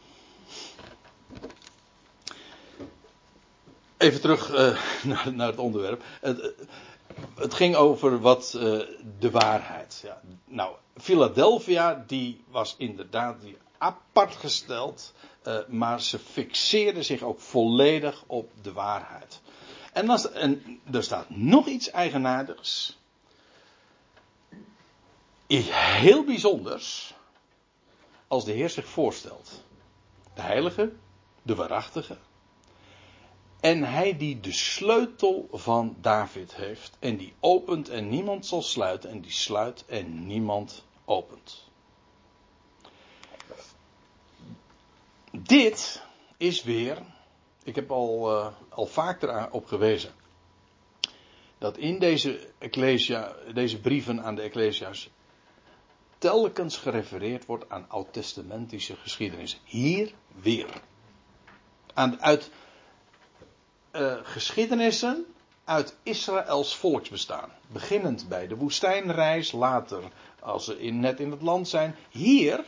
Even 3.97 4.21
terug 4.21 4.51
uh, 4.51 4.81
naar, 5.12 5.33
naar, 5.33 5.49
het 5.49 5.59
onderwerp. 5.59 6.03
Het, 6.21 6.55
het 7.35 7.55
ging 7.55 7.74
over 7.74 8.20
wat 8.20 8.52
uh, 8.57 8.62
de 9.18 9.31
waarheid. 9.31 10.00
Ja, 10.05 10.20
nou, 10.44 10.74
Philadelphia 10.96 12.05
die 12.07 12.44
was 12.48 12.74
inderdaad 12.79 13.40
die 13.40 13.57
apart 13.79 14.35
gesteld, 14.35 15.12
maar 15.68 16.00
ze 16.00 16.18
fixeerde 16.18 17.02
zich 17.02 17.22
ook 17.22 17.40
volledig 17.40 18.24
op 18.26 18.52
de 18.62 18.72
waarheid. 18.72 19.40
En, 19.92 20.09
als, 20.09 20.31
en 20.31 20.81
er 20.92 21.02
staat 21.02 21.31
nog 21.31 21.66
iets 21.66 21.90
eigenaardigs. 21.90 22.98
Heel 25.46 26.24
bijzonders. 26.24 27.14
Als 28.29 28.44
de 28.44 28.52
Heer 28.52 28.70
zich 28.70 28.87
voorstelt. 28.87 29.64
De 30.35 30.40
heilige, 30.40 30.92
de 31.42 31.55
waarachtige. 31.55 32.16
En 33.66 33.83
hij 33.83 34.16
die 34.16 34.40
de 34.40 34.52
sleutel 34.52 35.48
van 35.52 35.96
David 36.00 36.55
heeft. 36.55 36.96
En 36.98 37.16
die 37.16 37.35
opent 37.40 37.88
en 37.88 38.09
niemand 38.09 38.46
zal 38.46 38.62
sluiten. 38.62 39.11
En 39.11 39.20
die 39.20 39.31
sluit 39.31 39.85
en 39.87 40.26
niemand 40.26 40.85
opent. 41.05 41.64
Dit 45.31 46.02
is 46.37 46.62
weer 46.62 47.02
ik 47.62 47.74
heb 47.74 47.90
al, 47.90 48.33
uh, 48.33 48.46
al 48.68 48.87
vaak 48.87 49.22
erop 49.22 49.66
gewezen. 49.66 50.12
Dat 51.59 51.76
in 51.76 51.98
deze, 51.98 52.48
ecclesia, 52.59 53.37
deze 53.55 53.81
brieven 53.81 54.22
aan 54.22 54.35
de 54.35 54.42
Ecclesia's 54.42 55.11
telkens 56.18 56.76
gerefereerd 56.76 57.46
wordt 57.46 57.68
aan 57.68 57.88
oud-testamentische 57.88 58.96
geschiedenis. 58.96 59.61
Hier 59.64 60.12
weer. 60.40 60.83
Aan, 61.94 62.22
uit 62.22 62.50
uh, 63.97 64.15
geschiedenissen 64.23 65.27
uit 65.65 65.97
Israëls 66.03 66.77
volksbestaan. 66.77 67.51
Beginnend 67.67 68.29
bij 68.29 68.47
de 68.47 68.57
woestijnreis, 68.57 69.53
later 69.53 70.03
als 70.41 70.65
ze 70.65 70.81
in, 70.81 71.01
net 71.01 71.21
in 71.21 71.31
het 71.31 71.43
land 71.43 71.69
zijn. 71.69 71.97
Hier 72.11 72.65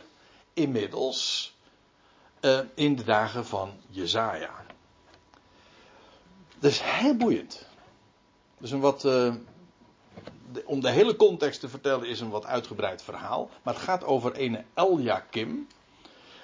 inmiddels 0.53 1.53
uh, 2.41 2.59
in 2.73 2.95
de 2.95 3.03
dagen 3.03 3.45
van 3.45 3.71
Jezaja. 3.89 4.65
Dat 6.59 6.71
is 6.71 6.79
heel 6.81 7.15
boeiend. 7.15 7.65
Dus 8.57 8.71
een 8.71 8.79
wat. 8.79 9.01
De, 9.01 9.41
om 10.65 10.81
de 10.81 10.89
hele 10.89 11.15
context 11.15 11.59
te 11.59 11.69
vertellen 11.69 12.07
is 12.07 12.19
een 12.19 12.29
wat 12.29 12.45
uitgebreid 12.45 13.03
verhaal. 13.03 13.49
Maar 13.63 13.73
het 13.73 13.83
gaat 13.83 14.03
over 14.03 14.41
een 14.41 14.65
Eljakim. 14.73 15.67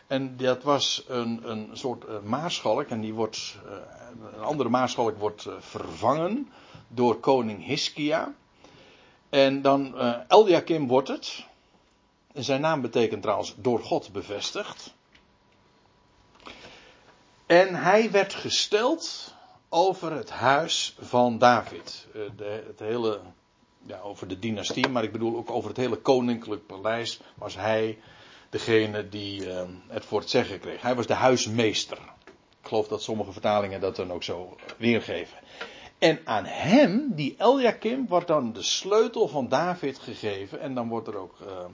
En 0.08 0.38
dat 0.38 0.64
was 0.64 1.04
een, 1.08 1.50
een 1.50 1.70
soort 1.74 2.04
uh, 2.04 2.20
maarschalk. 2.24 2.88
En 2.88 3.02
die 3.02 3.14
wordt. 3.14 3.56
Uh, 3.66 3.72
een 4.34 4.44
andere 4.44 4.70
maarschalk 4.70 5.18
wordt 5.18 5.48
vervangen 5.60 6.50
door 6.88 7.20
koning 7.20 7.66
Hiskia. 7.66 8.34
En 9.30 9.62
dan. 9.62 9.98
Eljakim 10.28 10.88
wordt 10.88 11.08
het. 11.08 11.46
En 12.34 12.44
zijn 12.44 12.62
naam 12.62 12.82
betekent 12.82 13.22
trouwens 13.22 13.56
door 13.58 13.80
God 13.80 14.12
bevestigd. 14.12 14.94
En 17.46 17.76
hij 17.76 18.12
werd 18.12 18.34
gesteld 18.34 19.34
over 19.70 20.12
het 20.12 20.30
huis 20.30 20.96
van 21.00 21.38
David. 21.38 22.08
Eh, 22.14 22.22
de, 22.36 22.64
het 22.68 22.80
hele, 22.80 23.20
ja, 23.86 24.00
over 24.00 24.28
de 24.28 24.40
dynastie, 24.40 24.88
maar 24.88 25.04
ik 25.04 25.12
bedoel 25.12 25.38
ook 25.38 25.52
over 25.52 25.70
het 25.70 25.78
hele 25.78 25.96
koninklijk 25.96 26.66
paleis 26.66 27.20
was 27.36 27.56
hij 27.56 28.00
degene 28.56 29.10
die 29.10 29.48
uh, 29.48 29.62
het 29.88 30.06
voor 30.06 30.20
het 30.20 30.30
zeggen 30.30 30.60
kreeg. 30.60 30.82
Hij 30.82 30.96
was 30.96 31.08
de 31.08 31.14
huismeester. 31.14 31.98
Ik 32.62 32.68
geloof 32.68 32.88
dat 32.88 33.04
sommige 33.04 33.32
vertalingen 33.32 33.80
dat 33.80 33.96
dan 33.96 34.12
ook 34.12 34.24
zo 34.24 34.56
weergeven. 34.78 35.38
En 35.98 36.20
aan 36.24 36.46
hem, 36.46 37.14
die 37.16 37.36
Eliakim, 37.38 38.08
wordt 38.08 38.28
dan 38.28 38.54
de 38.54 38.64
sleutel 38.64 39.28
van 39.28 39.48
David 39.48 40.00
gegeven. 40.00 40.60
En 40.60 40.74
dan 40.74 40.88
wordt 40.88 41.08
er 41.08 41.18
ook 41.18 41.38
uh, 41.42 41.66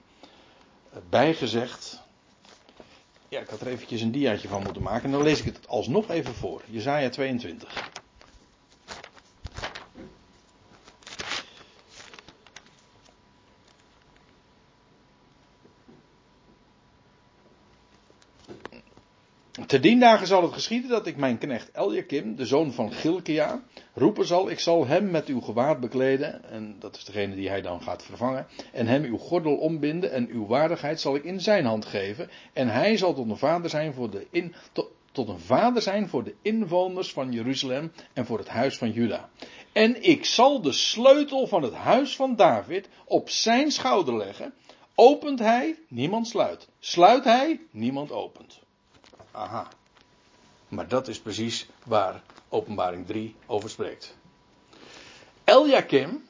bijgezegd. 1.10 2.02
Ja, 3.28 3.40
ik 3.40 3.50
had 3.50 3.62
er 3.62 3.68
eventjes 3.68 4.02
een 4.02 4.12
diaatje 4.12 4.48
van 4.48 4.64
moeten 4.64 4.82
maken. 4.82 5.04
En 5.04 5.12
dan 5.12 5.24
lees 5.24 5.40
ik 5.40 5.46
het 5.46 5.68
alsnog 5.68 6.10
even 6.10 6.34
voor. 6.34 6.62
Jezaja 6.66 7.10
22. 7.10 8.01
Te 19.72 19.80
dien 19.80 20.00
dagen 20.00 20.28
zal 20.28 20.44
het 20.44 20.54
geschieden 20.54 20.90
dat 20.90 21.08
ik 21.08 21.18
mijn 21.18 21.38
knecht 21.38 21.72
Eljakim, 21.72 22.36
de 22.36 22.46
zoon 22.46 22.74
van 22.74 22.92
Gilkia, 22.92 23.62
roepen 23.94 24.26
zal. 24.26 24.50
Ik 24.50 24.60
zal 24.60 24.88
hem 24.88 25.12
met 25.12 25.28
uw 25.28 25.42
gewaad 25.42 25.80
bekleden, 25.80 26.44
en 26.44 26.76
dat 26.80 26.96
is 26.96 27.06
degene 27.06 27.36
die 27.36 27.50
hij 27.50 27.62
dan 27.62 27.82
gaat 27.82 28.04
vervangen, 28.04 28.48
en 28.72 28.88
hem 28.88 29.04
uw 29.04 29.18
gordel 29.18 29.56
ombinden 29.56 30.12
en 30.12 30.28
uw 30.30 30.48
waardigheid 30.48 31.02
zal 31.02 31.16
ik 31.16 31.24
in 31.24 31.42
zijn 31.42 31.66
hand 31.66 31.86
geven. 31.86 32.30
En 32.54 32.68
hij 32.68 32.98
zal 32.98 33.14
tot 33.14 33.30
een 33.30 33.38
vader 33.38 33.70
zijn 33.70 33.94
voor 33.94 34.10
de, 34.10 34.28
in, 34.32 34.54
tot, 34.72 34.90
tot 35.12 35.28
een 35.28 35.40
vader 35.40 35.82
zijn 35.82 36.10
voor 36.10 36.24
de 36.24 36.36
inwoners 36.42 37.14
van 37.14 37.32
Jeruzalem 37.32 37.92
en 38.14 38.26
voor 38.26 38.38
het 38.38 38.50
huis 38.50 38.78
van 38.78 38.92
Juda. 38.92 39.30
En 39.72 40.04
ik 40.04 40.26
zal 40.26 40.62
de 40.62 40.72
sleutel 40.72 41.48
van 41.48 41.64
het 41.64 41.74
huis 41.74 42.16
van 42.16 42.36
David 42.36 42.90
op 43.06 43.30
zijn 43.30 43.72
schouder 43.72 44.18
leggen. 44.18 44.54
Opent 44.96 45.40
hij, 45.40 45.76
niemand 45.88 46.28
sluit. 46.28 46.68
Sluit 46.80 47.24
hij, 47.24 47.60
niemand 47.72 48.12
opent. 48.12 48.62
Aha. 49.32 49.68
Maar 50.68 50.88
dat 50.88 51.08
is 51.08 51.20
precies 51.20 51.68
waar 51.86 52.24
Openbaring 52.50 53.06
3 53.06 53.36
over 53.46 53.70
spreekt. 53.70 54.16
Eliakim, 55.44 56.28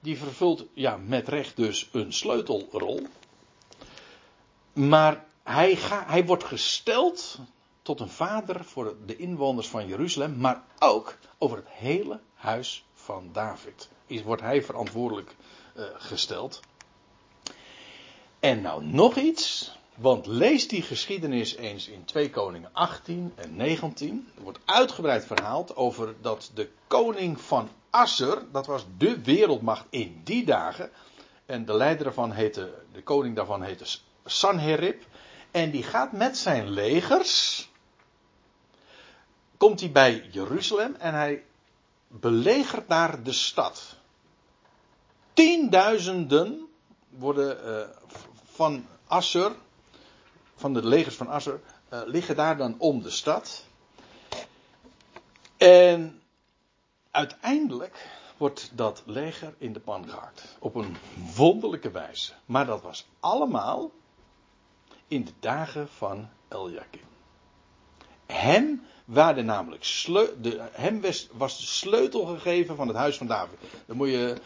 die 0.00 0.18
vervult 0.18 0.64
ja, 0.72 0.96
met 0.96 1.28
recht 1.28 1.56
dus 1.56 1.88
een 1.92 2.12
sleutelrol. 2.12 3.06
Maar 4.72 5.24
hij, 5.42 5.76
ga, 5.76 6.04
hij 6.06 6.24
wordt 6.24 6.44
gesteld 6.44 7.38
tot 7.82 8.00
een 8.00 8.10
vader 8.10 8.64
voor 8.64 8.96
de 9.06 9.16
inwoners 9.16 9.68
van 9.68 9.86
Jeruzalem, 9.86 10.36
maar 10.36 10.62
ook 10.78 11.18
over 11.38 11.56
het 11.56 11.68
hele 11.68 12.20
huis 12.34 12.84
van 12.94 13.30
David. 13.32 13.88
Is, 14.06 14.22
wordt 14.22 14.42
hij 14.42 14.62
verantwoordelijk 14.62 15.36
uh, 15.76 15.84
gesteld. 15.94 16.60
En 18.40 18.60
nou 18.60 18.84
nog 18.84 19.16
iets. 19.16 19.78
Want 19.94 20.26
lees 20.26 20.68
die 20.68 20.82
geschiedenis 20.82 21.56
eens 21.56 21.88
in 21.88 22.04
2 22.04 22.30
Koningen 22.30 22.70
18 22.72 23.32
en 23.34 23.56
19. 23.56 24.30
Er 24.36 24.42
wordt 24.42 24.58
uitgebreid 24.64 25.24
verhaald 25.24 25.76
over 25.76 26.14
dat 26.20 26.50
de 26.54 26.68
koning 26.86 27.40
van 27.40 27.68
Asser, 27.90 28.42
dat 28.52 28.66
was 28.66 28.84
de 28.98 29.20
wereldmacht 29.20 29.84
in 29.90 30.20
die 30.24 30.44
dagen. 30.44 30.90
En 31.46 31.64
de 31.64 31.74
leider 31.74 32.04
daarvan 32.04 32.34
de 32.92 33.02
koning 33.04 33.36
daarvan 33.36 33.62
heette 33.62 33.84
Sanherib. 34.24 35.04
En 35.50 35.70
die 35.70 35.82
gaat 35.82 36.12
met 36.12 36.36
zijn 36.36 36.70
legers, 36.70 37.68
komt 39.56 39.80
hij 39.80 39.90
bij 39.90 40.28
Jeruzalem 40.30 40.94
en 40.94 41.14
hij 41.14 41.44
belegert 42.06 42.88
daar 42.88 43.22
de 43.22 43.32
stad. 43.32 43.96
Tienduizenden 45.32 46.68
worden 47.08 47.58
uh, 47.64 47.80
van 48.52 48.86
Asser, 49.06 49.52
van 50.60 50.72
de 50.72 50.86
legers 50.86 51.16
van 51.16 51.28
Asser 51.28 51.60
uh, 51.92 52.00
liggen 52.04 52.36
daar 52.36 52.56
dan 52.56 52.74
om 52.78 53.02
de 53.02 53.10
stad. 53.10 53.64
En 55.56 56.22
uiteindelijk 57.10 58.08
wordt 58.36 58.70
dat 58.74 59.02
leger 59.06 59.54
in 59.58 59.72
de 59.72 59.80
pan 59.80 60.08
gehakt. 60.08 60.56
Op 60.58 60.74
een 60.74 60.96
wonderlijke 61.36 61.90
wijze. 61.90 62.32
Maar 62.44 62.66
dat 62.66 62.82
was 62.82 63.06
allemaal 63.20 63.90
in 65.08 65.24
de 65.24 65.32
dagen 65.40 65.88
van 65.88 66.28
Eliakim. 66.48 67.08
Hem 68.26 68.82
waren 69.04 69.44
namelijk 69.44 69.82
de, 70.40 70.68
hem 70.72 71.00
was 71.32 71.58
de 71.58 71.66
sleutel 71.66 72.24
gegeven 72.24 72.76
van 72.76 72.88
het 72.88 72.96
huis 72.96 73.16
van 73.16 73.26
David. 73.26 73.58
Dan 73.86 73.96
moet 73.96 74.08
je 74.08 74.36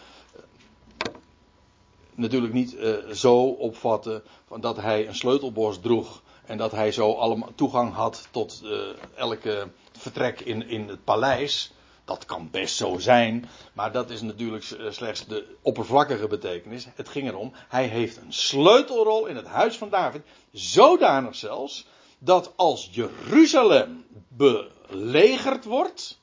natuurlijk 2.14 2.52
niet 2.52 2.74
uh, 2.74 2.96
zo 3.12 3.44
opvatten 3.44 4.22
van 4.46 4.60
dat 4.60 4.76
hij 4.76 5.08
een 5.08 5.14
sleutelbos 5.14 5.80
droeg 5.80 6.22
en 6.46 6.58
dat 6.58 6.72
hij 6.72 6.92
zo 6.92 7.12
allemaal 7.12 7.52
toegang 7.54 7.94
had 7.94 8.28
tot 8.30 8.60
uh, 8.64 8.78
elke 9.14 9.68
vertrek 9.92 10.40
in, 10.40 10.68
in 10.68 10.88
het 10.88 11.04
paleis. 11.04 11.72
Dat 12.04 12.24
kan 12.24 12.48
best 12.50 12.76
zo 12.76 12.98
zijn, 12.98 13.48
maar 13.72 13.92
dat 13.92 14.10
is 14.10 14.22
natuurlijk 14.22 14.64
eh, 14.64 14.90
slechts 14.90 15.26
de 15.26 15.56
oppervlakkige 15.62 16.26
betekenis. 16.26 16.86
Het 16.94 17.08
ging 17.08 17.28
erom, 17.28 17.52
hij 17.68 17.86
heeft 17.86 18.16
een 18.16 18.32
sleutelrol 18.32 19.26
in 19.26 19.36
het 19.36 19.46
huis 19.46 19.76
van 19.76 19.88
David, 19.88 20.22
zodanig 20.52 21.34
zelfs 21.34 21.86
dat 22.18 22.52
als 22.56 22.88
Jeruzalem 22.92 24.04
belegerd 24.28 25.64
wordt 25.64 26.20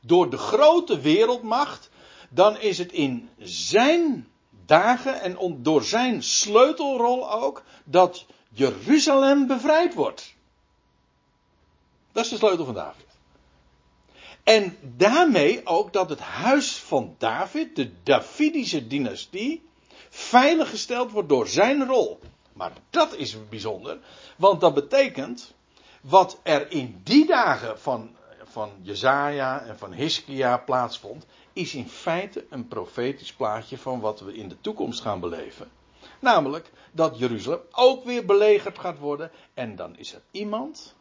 door 0.00 0.30
de 0.30 0.38
grote 0.38 1.00
wereldmacht, 1.00 1.90
dan 2.30 2.60
is 2.60 2.78
het 2.78 2.92
in 2.92 3.28
zijn 3.38 4.28
dagen 4.68 5.20
en 5.20 5.62
door 5.62 5.82
zijn 5.82 6.22
sleutelrol 6.22 7.32
ook 7.32 7.62
dat 7.84 8.26
Jeruzalem 8.50 9.46
bevrijd 9.46 9.94
wordt. 9.94 10.34
Dat 12.12 12.24
is 12.24 12.30
de 12.30 12.36
sleutel 12.36 12.64
van 12.64 12.74
David. 12.74 13.06
En 14.42 14.76
daarmee 14.96 15.66
ook 15.66 15.92
dat 15.92 16.10
het 16.10 16.20
huis 16.20 16.76
van 16.76 17.14
David, 17.18 17.76
de 17.76 17.90
Davidische 18.02 18.86
dynastie, 18.86 19.62
veiliggesteld 20.08 21.10
wordt 21.10 21.28
door 21.28 21.48
zijn 21.48 21.86
rol. 21.86 22.18
Maar 22.52 22.72
dat 22.90 23.14
is 23.14 23.48
bijzonder, 23.48 23.98
want 24.36 24.60
dat 24.60 24.74
betekent 24.74 25.54
wat 26.00 26.40
er 26.42 26.70
in 26.70 27.00
die 27.04 27.26
dagen 27.26 27.80
van, 27.80 28.10
van 28.50 28.70
Jezaja 28.82 29.60
en 29.60 29.78
van 29.78 29.92
Hiskia 29.92 30.56
plaatsvond, 30.58 31.26
is 31.52 31.74
in 31.74 31.88
feite 31.88 32.46
een 32.50 32.68
profetisch 32.68 33.32
plaatje 33.32 33.78
van 33.78 34.00
wat 34.00 34.20
we 34.20 34.34
in 34.34 34.48
de 34.48 34.60
toekomst 34.60 35.00
gaan 35.00 35.20
beleven. 35.20 35.70
Namelijk 36.20 36.70
dat 36.92 37.18
Jeruzalem 37.18 37.60
ook 37.70 38.04
weer 38.04 38.24
belegerd 38.24 38.78
gaat 38.78 38.98
worden. 38.98 39.30
En 39.54 39.76
dan 39.76 39.96
is 39.96 40.14
er 40.14 40.22
iemand 40.30 40.94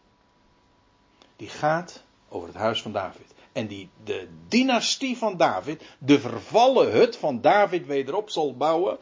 die 1.36 1.50
gaat 1.50 2.04
over 2.30 2.48
het 2.48 2.58
huis 2.58 2.82
van 2.82 2.92
David. 2.92 3.34
En 3.52 3.68
die 3.68 3.90
de 4.04 4.28
dynastie 4.48 5.18
van 5.18 5.38
David, 5.38 5.84
de 6.00 6.20
vervallen 6.20 6.92
hut 6.92 7.18
van 7.18 7.42
David 7.42 7.86
wederop 7.86 8.30
zal 8.30 8.58
bouwen. 8.58 8.98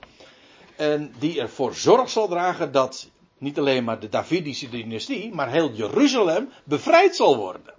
En 0.76 1.14
die 1.20 1.40
ervoor 1.40 1.74
zorg 1.74 2.10
zal 2.10 2.28
dragen 2.28 2.72
dat 2.72 3.10
niet 3.38 3.60
alleen 3.60 3.84
maar 3.84 4.00
de 4.00 4.10
Davidische 4.10 4.70
dynastie, 4.70 5.34
maar 5.34 5.52
heel 5.52 5.72
Jeruzalem 5.72 6.50
bevrijd 6.64 7.16
zal 7.16 7.38
worden. 7.38 7.74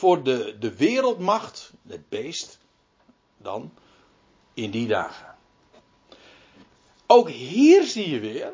Voor 0.00 0.22
de, 0.22 0.56
de 0.58 0.76
wereldmacht, 0.76 1.72
het 1.88 2.08
beest, 2.08 2.58
dan 3.36 3.72
in 4.54 4.70
die 4.70 4.86
dagen. 4.86 5.34
Ook 7.06 7.28
hier 7.30 7.82
zie 7.82 8.10
je 8.10 8.20
weer 8.20 8.52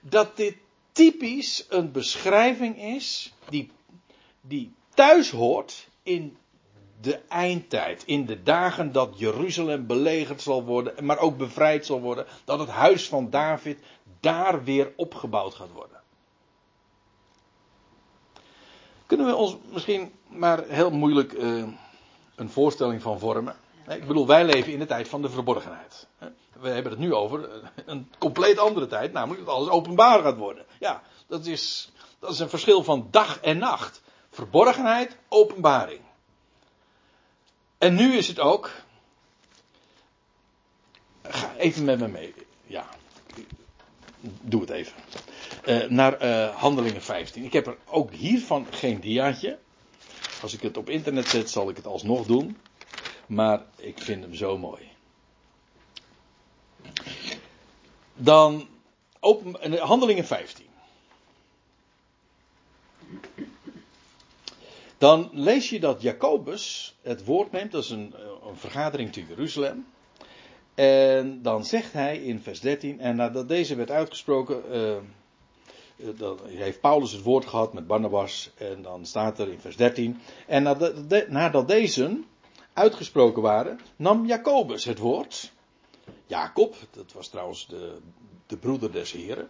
dat 0.00 0.36
dit 0.36 0.56
typisch 0.92 1.66
een 1.68 1.92
beschrijving 1.92 2.82
is 2.82 3.32
die, 3.48 3.70
die 4.40 4.72
thuis 4.94 5.30
hoort 5.30 5.88
in 6.02 6.36
de 7.00 7.20
eindtijd. 7.28 8.02
In 8.06 8.26
de 8.26 8.42
dagen 8.42 8.92
dat 8.92 9.18
Jeruzalem 9.18 9.86
belegerd 9.86 10.42
zal 10.42 10.64
worden, 10.64 11.04
maar 11.04 11.18
ook 11.18 11.36
bevrijd 11.36 11.86
zal 11.86 12.00
worden. 12.00 12.26
Dat 12.44 12.58
het 12.58 12.68
huis 12.68 13.08
van 13.08 13.30
David 13.30 13.78
daar 14.20 14.64
weer 14.64 14.92
opgebouwd 14.96 15.54
gaat 15.54 15.72
worden. 15.72 16.00
Kunnen 19.08 19.26
we 19.26 19.34
ons 19.34 19.56
misschien 19.72 20.12
maar 20.26 20.64
heel 20.64 20.90
moeilijk 20.90 21.32
uh, 21.32 21.64
een 22.34 22.50
voorstelling 22.50 23.02
van 23.02 23.18
vormen? 23.18 23.56
Ik 23.88 24.06
bedoel, 24.06 24.26
wij 24.26 24.44
leven 24.44 24.72
in 24.72 24.78
de 24.78 24.86
tijd 24.86 25.08
van 25.08 25.22
de 25.22 25.30
verborgenheid. 25.30 26.06
We 26.52 26.68
hebben 26.68 26.92
het 26.92 27.00
nu 27.00 27.14
over 27.14 27.62
een 27.86 28.12
compleet 28.18 28.58
andere 28.58 28.86
tijd, 28.86 29.12
namelijk 29.12 29.44
dat 29.44 29.54
alles 29.54 29.68
openbaar 29.68 30.22
gaat 30.22 30.36
worden. 30.36 30.66
Ja, 30.78 31.02
dat 31.26 31.46
is, 31.46 31.90
dat 32.18 32.30
is 32.30 32.38
een 32.38 32.48
verschil 32.48 32.82
van 32.82 33.08
dag 33.10 33.40
en 33.40 33.58
nacht. 33.58 34.02
Verborgenheid, 34.30 35.16
openbaring. 35.28 36.00
En 37.78 37.94
nu 37.94 38.16
is 38.16 38.28
het 38.28 38.40
ook. 38.40 38.70
Ga 41.22 41.54
even 41.56 41.84
met 41.84 41.98
me 41.98 42.08
mee. 42.08 42.34
Ja, 42.66 42.86
doe 44.20 44.60
het 44.60 44.70
even. 44.70 44.94
Uh, 45.68 45.84
naar 45.88 46.24
uh, 46.24 46.56
Handelingen 46.56 47.02
15. 47.02 47.44
Ik 47.44 47.52
heb 47.52 47.66
er 47.66 47.76
ook 47.84 48.12
hiervan 48.12 48.66
geen 48.70 49.00
diaatje. 49.00 49.58
Als 50.42 50.54
ik 50.54 50.60
het 50.60 50.76
op 50.76 50.88
internet 50.88 51.28
zet, 51.28 51.50
zal 51.50 51.68
ik 51.68 51.76
het 51.76 51.86
alsnog 51.86 52.26
doen. 52.26 52.56
Maar 53.26 53.62
ik 53.76 53.98
vind 53.98 54.22
hem 54.22 54.34
zo 54.34 54.58
mooi. 54.58 54.82
Dan 58.14 58.68
open, 59.20 59.78
Handelingen 59.78 60.24
15. 60.26 60.66
dan 64.98 65.30
lees 65.32 65.70
je 65.70 65.80
dat 65.80 66.02
Jacobus 66.02 66.96
het 67.02 67.24
woord 67.24 67.52
neemt, 67.52 67.72
dat 67.72 67.84
is 67.84 67.90
een, 67.90 68.14
een 68.48 68.56
vergadering 68.56 69.12
te 69.12 69.26
Jeruzalem. 69.26 69.86
En 70.74 71.42
dan 71.42 71.64
zegt 71.64 71.92
hij 71.92 72.18
in 72.18 72.40
vers 72.40 72.60
13, 72.60 73.00
en 73.00 73.16
nadat 73.16 73.48
deze 73.48 73.74
werd 73.74 73.90
uitgesproken, 73.90 74.62
dan 76.16 76.38
heeft 76.46 76.80
Paulus 76.80 77.12
het 77.12 77.22
woord 77.22 77.46
gehad 77.46 77.72
met 77.72 77.86
Barnabas, 77.86 78.50
en 78.54 78.82
dan 78.82 79.06
staat 79.06 79.38
er 79.38 79.48
in 79.48 79.60
vers 79.60 79.76
13, 79.76 80.20
en 80.46 80.62
nadat 81.28 81.68
deze 81.68 82.20
uitgesproken 82.72 83.42
waren, 83.42 83.80
nam 83.96 84.26
Jacobus 84.26 84.84
het 84.84 84.98
woord. 84.98 85.52
Jacob, 86.26 86.76
dat 86.90 87.12
was 87.12 87.28
trouwens 87.28 87.66
de, 87.66 87.98
de 88.46 88.56
broeder 88.56 88.92
des 88.92 89.12
Heren, 89.12 89.48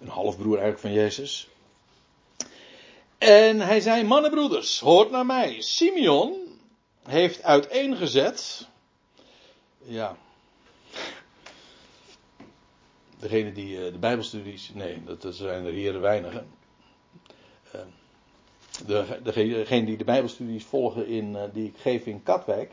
een 0.00 0.08
halfbroer 0.08 0.58
eigenlijk 0.58 0.80
van 0.80 0.92
Jezus. 0.92 1.48
En 3.18 3.60
hij 3.60 3.80
zei, 3.80 4.04
mannenbroeders, 4.04 4.80
hoort 4.80 5.10
naar 5.10 5.26
mij. 5.26 5.60
Simeon 5.60 6.36
heeft 7.02 7.42
uiteengezet, 7.42 8.68
ja, 9.78 10.16
degene 13.20 13.52
die 13.52 13.76
uh, 13.76 13.92
de 13.92 13.98
Bijbelstudies, 13.98 14.70
nee, 14.74 15.02
dat 15.04 15.34
zijn 15.34 15.64
er 15.64 15.72
hier 15.72 16.00
weinigen. 16.00 16.50
Uh, 17.74 17.80
de, 18.86 19.20
degene 19.22 19.84
die 19.84 19.96
de 19.96 20.04
Bijbelstudies 20.04 20.64
volgen 20.64 21.06
in, 21.06 21.30
uh, 21.30 21.42
die 21.52 21.66
ik 21.66 21.76
geef 21.76 22.06
in 22.06 22.22
Katwijk, 22.22 22.72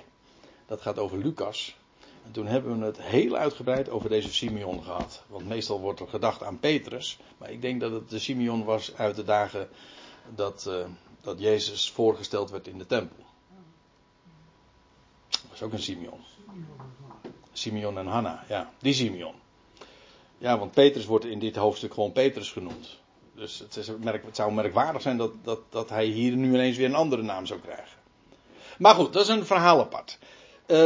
dat 0.66 0.82
gaat 0.82 1.00
over 1.00 1.18
Lucas. 1.18 1.76
En 2.26 2.32
toen 2.32 2.48
hebben 2.48 2.80
we 2.80 2.86
het 2.86 3.02
heel 3.02 3.36
uitgebreid 3.36 3.90
over 3.90 4.10
deze 4.10 4.34
Simeon 4.34 4.84
gehad. 4.84 5.24
Want 5.28 5.48
meestal 5.48 5.80
wordt 5.80 6.00
er 6.00 6.08
gedacht 6.08 6.44
aan 6.44 6.60
Petrus. 6.60 7.20
Maar 7.38 7.52
ik 7.52 7.62
denk 7.62 7.82
dat 7.82 7.92
het 7.92 8.10
de 8.10 8.20
Simeon 8.20 8.64
was 8.64 8.96
uit 8.96 9.16
de 9.16 9.24
dagen 9.24 9.70
dat, 10.36 10.70
dat 11.22 11.40
Jezus 11.40 11.92
voorgesteld 11.92 12.50
werd 12.50 12.68
in 12.68 12.78
de 12.78 12.86
tempel. 12.86 13.26
Dat 15.30 15.42
was 15.50 15.62
ook 15.62 15.74
een 15.74 15.82
Simeon. 15.82 16.20
Simeon 17.52 17.98
en 17.98 18.08
Hanna, 18.08 18.44
ja, 18.48 18.72
die 18.80 18.94
Simeon. 18.94 19.34
Ja, 20.38 20.58
want 20.58 20.72
Petrus 20.72 21.06
wordt 21.06 21.26
in 21.26 21.40
dit 21.40 21.56
hoofdstuk 21.56 21.94
gewoon 21.94 22.12
Petrus 22.12 22.52
genoemd. 22.52 23.00
Dus 23.36 23.60
het, 23.60 23.76
is 23.76 23.92
merk, 24.00 24.26
het 24.26 24.36
zou 24.36 24.54
merkwaardig 24.54 25.02
zijn 25.02 25.18
dat, 25.18 25.32
dat, 25.44 25.60
dat 25.70 25.90
hij 25.90 26.06
hier 26.06 26.36
nu 26.36 26.48
ineens 26.54 26.78
weer 26.78 26.86
een 26.86 26.96
andere 26.96 27.22
naam 27.22 27.46
zou 27.46 27.60
krijgen. 27.60 27.98
Maar 28.78 28.96
goed, 28.96 29.14
dat 29.14 29.22
is 29.22 29.28
een 29.28 29.46
verhaal 29.46 29.80
apart. 29.80 30.18
Uh, 30.68 30.86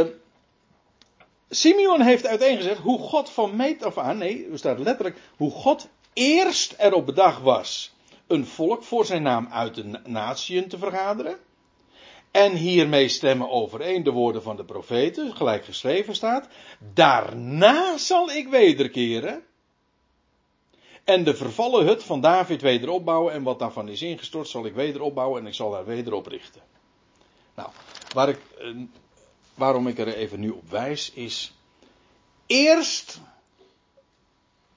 Simeon 1.50 2.00
heeft 2.00 2.26
uiteengezet 2.26 2.78
hoe 2.78 2.98
God 2.98 3.30
van 3.30 3.56
meet 3.56 3.84
af 3.84 3.98
aan, 3.98 4.18
nee, 4.18 4.48
er 4.50 4.58
staat 4.58 4.78
letterlijk, 4.78 5.16
hoe 5.36 5.50
God 5.50 5.88
eerst 6.12 6.74
erop 6.78 7.06
bedacht 7.06 7.42
was 7.42 7.92
een 8.26 8.46
volk 8.46 8.82
voor 8.82 9.04
zijn 9.04 9.22
naam 9.22 9.48
uit 9.50 9.74
de 9.74 10.00
natieën 10.04 10.68
te 10.68 10.78
vergaderen. 10.78 11.38
En 12.32 12.52
hiermee 12.52 13.08
stemmen 13.08 13.50
overeen 13.50 14.02
de 14.02 14.10
woorden 14.10 14.42
van 14.42 14.56
de 14.56 14.64
profeten, 14.64 15.36
gelijk 15.36 15.64
geschreven 15.64 16.14
staat. 16.14 16.48
Daarna 16.94 17.98
zal 17.98 18.30
ik 18.30 18.48
wederkeren. 18.48 19.44
En 21.04 21.24
de 21.24 21.34
vervallen 21.34 21.86
hut 21.86 22.02
van 22.02 22.20
David 22.20 22.60
weder 22.60 22.88
opbouwen. 22.88 23.32
En 23.32 23.42
wat 23.42 23.58
daarvan 23.58 23.88
is 23.88 24.02
ingestort, 24.02 24.48
zal 24.48 24.66
ik 24.66 24.74
weder 24.74 25.02
opbouwen 25.02 25.40
en 25.40 25.46
ik 25.46 25.54
zal 25.54 25.74
haar 25.74 25.84
weder 25.84 26.12
oprichten. 26.12 26.62
Nou, 27.54 27.68
waar 28.14 28.28
ik, 28.28 28.38
waarom 29.54 29.88
ik 29.88 29.98
er 29.98 30.14
even 30.14 30.40
nu 30.40 30.50
op 30.50 30.70
wijs 30.70 31.10
is. 31.10 31.54
Eerst 32.46 33.20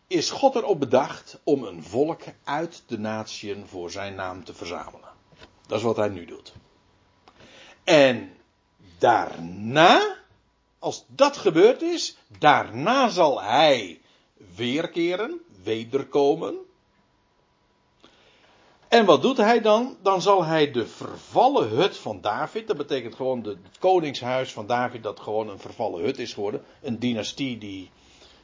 is 0.08 0.30
God 0.30 0.56
erop 0.56 0.80
bedacht 0.80 1.40
om 1.44 1.64
een 1.64 1.84
volk 1.84 2.22
uit 2.44 2.84
de 2.88 3.00
natieën 3.00 3.68
voor 3.68 3.92
zijn 3.92 4.16
naam 4.16 4.44
te 4.44 4.54
verzamelen. 4.54 5.10
Dat 5.68 5.78
is 5.78 5.84
wat 5.84 5.96
hij 5.96 6.10
nu 6.10 6.26
doet. 6.26 6.54
En 7.86 8.32
daarna, 8.98 10.16
als 10.80 11.06
dat 11.08 11.38
gebeurd 11.38 11.82
is, 11.82 12.18
daarna 12.40 13.10
zal 13.10 13.42
hij 13.42 14.02
weerkeren, 14.56 15.42
wederkomen. 15.64 16.56
En 18.88 19.06
wat 19.06 19.22
doet 19.22 19.38
hij 19.38 19.62
dan? 19.62 19.98
Dan 20.02 20.22
zal 20.22 20.44
hij 20.44 20.72
de 20.72 20.88
vervallen 20.88 21.70
hut 21.70 21.98
van 21.98 22.22
David, 22.22 22.68
dat 22.68 22.78
betekent 22.78 23.16
gewoon 23.16 23.42
de, 23.42 23.50
het 23.50 23.80
koningshuis 23.80 24.52
van 24.52 24.68
David, 24.68 25.04
dat 25.04 25.20
gewoon 25.20 25.50
een 25.50 25.60
vervallen 25.60 26.04
hut 26.04 26.20
is 26.20 26.34
geworden. 26.34 26.64
Een 26.82 27.00
dynastie 27.00 27.58
die, 27.58 27.92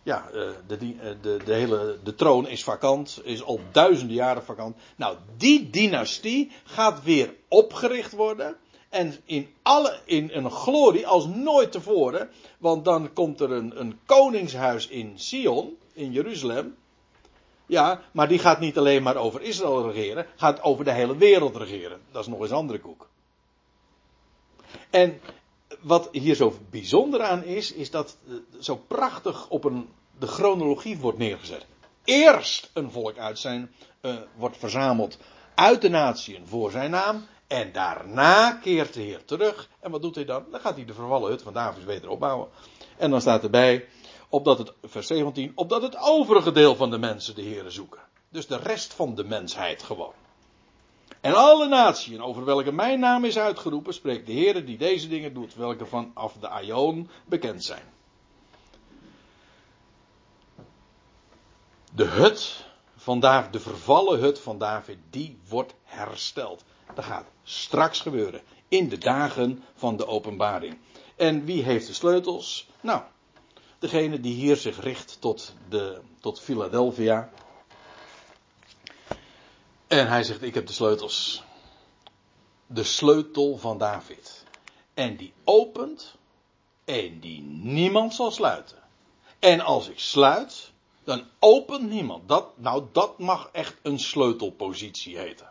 ja, 0.04 0.30
eh, 0.30 0.50
de, 0.68 0.78
de, 1.22 1.38
de, 1.46 1.54
hele, 1.54 2.00
de 2.04 2.16
troon 2.16 2.48
is 2.48 2.64
vakant, 2.64 3.22
is 3.24 3.44
al 3.44 3.60
duizenden 3.72 4.16
jaren 4.16 4.44
vakant. 4.44 4.76
Nou, 4.96 5.18
die 5.38 5.70
dynastie 5.70 6.52
gaat 6.64 7.04
weer 7.04 7.34
opgericht 7.48 8.12
worden. 8.12 8.58
En 8.92 9.16
in, 9.26 9.50
alle, 9.62 10.00
in 10.06 10.30
een 10.34 10.52
glorie 10.52 11.08
als 11.08 11.26
nooit 11.26 11.72
tevoren. 11.72 12.30
Want 12.58 12.86
dan 12.86 13.14
komt 13.14 13.40
er 13.40 13.52
een, 13.52 13.80
een 13.80 14.00
koningshuis 14.06 14.88
in 14.88 15.20
Sion, 15.20 15.78
in 15.94 16.12
Jeruzalem. 16.12 16.76
Ja, 17.66 18.02
maar 18.12 18.28
die 18.28 18.40
gaat 18.40 18.60
niet 18.60 18.78
alleen 18.78 19.04
maar 19.04 19.16
over 19.16 19.42
Israël 19.42 19.92
regeren, 19.92 20.26
gaat 20.36 20.62
over 20.62 20.86
de 20.86 20.92
hele 20.92 21.18
wereld 21.18 21.56
regeren. 21.56 22.00
Dat 22.12 22.22
is 22.22 22.28
nog 22.28 22.42
eens 22.42 22.52
andere 22.52 22.80
koek. 22.80 23.08
En 24.90 25.20
wat 25.80 26.10
hier 26.12 26.36
zo 26.36 26.58
bijzonder 26.70 27.22
aan 27.22 27.44
is, 27.44 27.74
is 27.74 27.92
dat 27.92 28.18
zo 28.60 28.76
prachtig 28.76 29.50
op 29.50 29.64
een, 29.64 29.90
de 30.20 30.28
chronologie 30.28 30.98
wordt 30.98 31.18
neergezet. 31.18 31.66
Eerst 32.04 32.70
een 32.74 32.92
volk 32.92 33.18
uit 33.18 33.40
zijn, 33.40 33.72
uh, 34.02 34.16
wordt 34.36 34.58
verzameld 34.58 35.18
uit 35.56 35.82
de 35.82 35.90
natieën 35.90 36.48
voor 36.48 36.72
zijn 36.72 36.92
naam. 36.92 37.26
En 37.52 37.72
daarna 37.72 38.52
keert 38.52 38.94
de 38.94 39.02
Heer 39.02 39.26
terug. 39.26 39.70
En 39.80 39.92
wat 39.92 40.02
doet 40.02 40.16
hij 40.16 40.26
dan? 40.26 40.46
Dan 40.52 40.60
gaat 40.60 40.76
hij 40.76 40.86
de 40.86 40.94
vervallen 40.94 41.30
hut 41.30 41.42
van 41.42 41.54
David 41.54 41.84
weder 41.84 42.10
opbouwen. 42.10 42.50
En 42.98 43.10
dan 43.10 43.22
staat 43.22 43.44
erbij, 43.44 43.88
opdat 44.30 44.58
het, 44.58 44.74
vers 44.84 45.08
17, 45.08 45.52
opdat 45.56 45.82
het 45.82 45.98
overige 45.98 46.52
deel 46.52 46.76
van 46.76 46.90
de 46.92 46.98
mensen 46.98 47.36
de 47.36 47.42
Heer 47.42 47.72
zoeken. 47.72 48.00
Dus 48.30 48.48
de 48.48 48.58
rest 48.58 48.94
van 48.94 49.16
de 49.16 49.24
mensheid 49.24 49.84
gewoon. 49.84 50.14
En 51.22 51.34
alle 51.34 51.68
naties 51.68 52.20
over 52.20 52.46
welke 52.46 52.72
mijn 52.72 53.00
naam 53.00 53.26
is 53.26 53.38
uitgeroepen, 53.38 53.94
spreekt 53.94 54.26
de 54.26 54.34
Heer 54.34 54.66
die 54.66 54.78
deze 54.78 55.08
dingen 55.08 55.34
doet, 55.34 55.56
welke 55.56 55.86
vanaf 55.86 56.34
de 56.40 56.48
Aion 56.48 57.10
bekend 57.26 57.64
zijn. 57.64 57.94
De 61.94 62.06
hut 62.06 62.66
van 62.96 63.20
David, 63.20 63.54
de 63.54 63.60
vervallen 63.60 64.20
hut 64.20 64.40
van 64.40 64.58
David, 64.58 64.98
die 65.10 65.40
wordt 65.48 65.74
hersteld. 65.84 66.64
Dat 66.96 67.06
gaat 67.06 67.26
straks 67.44 68.00
gebeuren. 68.00 68.42
In 68.68 68.90
de 68.90 68.98
dagen 68.98 69.64
van 69.76 69.98
de 69.98 70.08
openbaring. 70.08 70.78
En 71.16 71.46
wie 71.46 71.64
heeft 71.64 71.88
de 71.88 71.94
sleutels? 71.94 72.70
Nou, 72.82 73.02
degene 73.80 74.20
die 74.20 74.34
hier 74.34 74.58
zich 74.58 74.82
richt 74.82 75.18
tot, 75.20 75.54
de, 75.70 76.02
tot 76.20 76.40
Philadelphia. 76.40 77.30
En 79.88 80.08
hij 80.08 80.24
zegt: 80.24 80.42
Ik 80.42 80.54
heb 80.54 80.68
de 80.68 80.74
sleutels. 80.74 81.44
De 82.68 82.84
sleutel 82.84 83.58
van 83.58 83.78
David. 83.78 84.44
En 84.94 85.18
die 85.18 85.34
opent. 85.44 86.16
En 86.86 87.20
die 87.20 87.42
niemand 87.42 88.14
zal 88.14 88.32
sluiten. 88.32 88.78
En 89.40 89.60
als 89.60 89.90
ik 89.90 90.00
sluit, 90.00 90.72
dan 91.04 91.24
opent 91.40 91.90
niemand. 91.90 92.28
Dat, 92.28 92.58
nou, 92.58 92.86
dat 92.92 93.20
mag 93.20 93.50
echt 93.52 93.76
een 93.82 94.00
sleutelpositie 94.00 95.18
heten. 95.18 95.51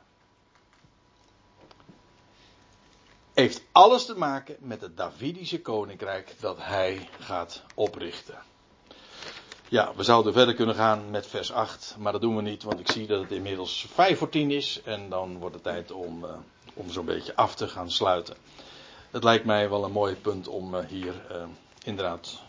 Heeft 3.40 3.62
alles 3.72 4.06
te 4.06 4.18
maken 4.18 4.56
met 4.58 4.80
het 4.80 4.96
Davidische 4.96 5.60
koninkrijk 5.60 6.34
dat 6.40 6.56
hij 6.60 7.08
gaat 7.18 7.62
oprichten. 7.74 8.38
Ja, 9.68 9.94
we 9.94 10.02
zouden 10.02 10.32
verder 10.32 10.54
kunnen 10.54 10.74
gaan 10.74 11.10
met 11.10 11.26
vers 11.26 11.52
8, 11.52 11.96
maar 11.98 12.12
dat 12.12 12.20
doen 12.20 12.36
we 12.36 12.42
niet, 12.42 12.62
want 12.62 12.80
ik 12.80 12.90
zie 12.90 13.06
dat 13.06 13.22
het 13.22 13.30
inmiddels 13.30 13.86
5 13.92 14.18
voor 14.18 14.28
10 14.28 14.50
is 14.50 14.80
en 14.84 15.08
dan 15.08 15.38
wordt 15.38 15.54
het 15.54 15.64
tijd 15.64 15.90
om, 15.90 16.24
uh, 16.24 16.30
om 16.74 16.90
zo'n 16.90 17.04
beetje 17.04 17.36
af 17.36 17.54
te 17.54 17.68
gaan 17.68 17.90
sluiten. 17.90 18.36
Het 19.10 19.24
lijkt 19.24 19.44
mij 19.44 19.70
wel 19.70 19.84
een 19.84 19.92
mooi 19.92 20.16
punt 20.16 20.48
om 20.48 20.74
uh, 20.74 20.84
hier 20.86 21.26
uh, 21.30 21.44
inderdaad 21.84 22.42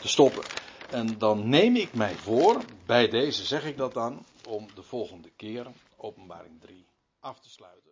te 0.00 0.08
stoppen. 0.08 0.42
En 0.90 1.18
dan 1.18 1.48
neem 1.48 1.76
ik 1.76 1.94
mij 1.94 2.14
voor, 2.14 2.62
bij 2.86 3.08
deze 3.08 3.44
zeg 3.44 3.64
ik 3.64 3.76
dat 3.76 3.94
dan, 3.94 4.24
om 4.48 4.66
de 4.74 4.82
volgende 4.82 5.30
keer, 5.36 5.66
openbaring 5.96 6.60
3, 6.60 6.86
af 7.20 7.40
te 7.40 7.50
sluiten. 7.50 7.87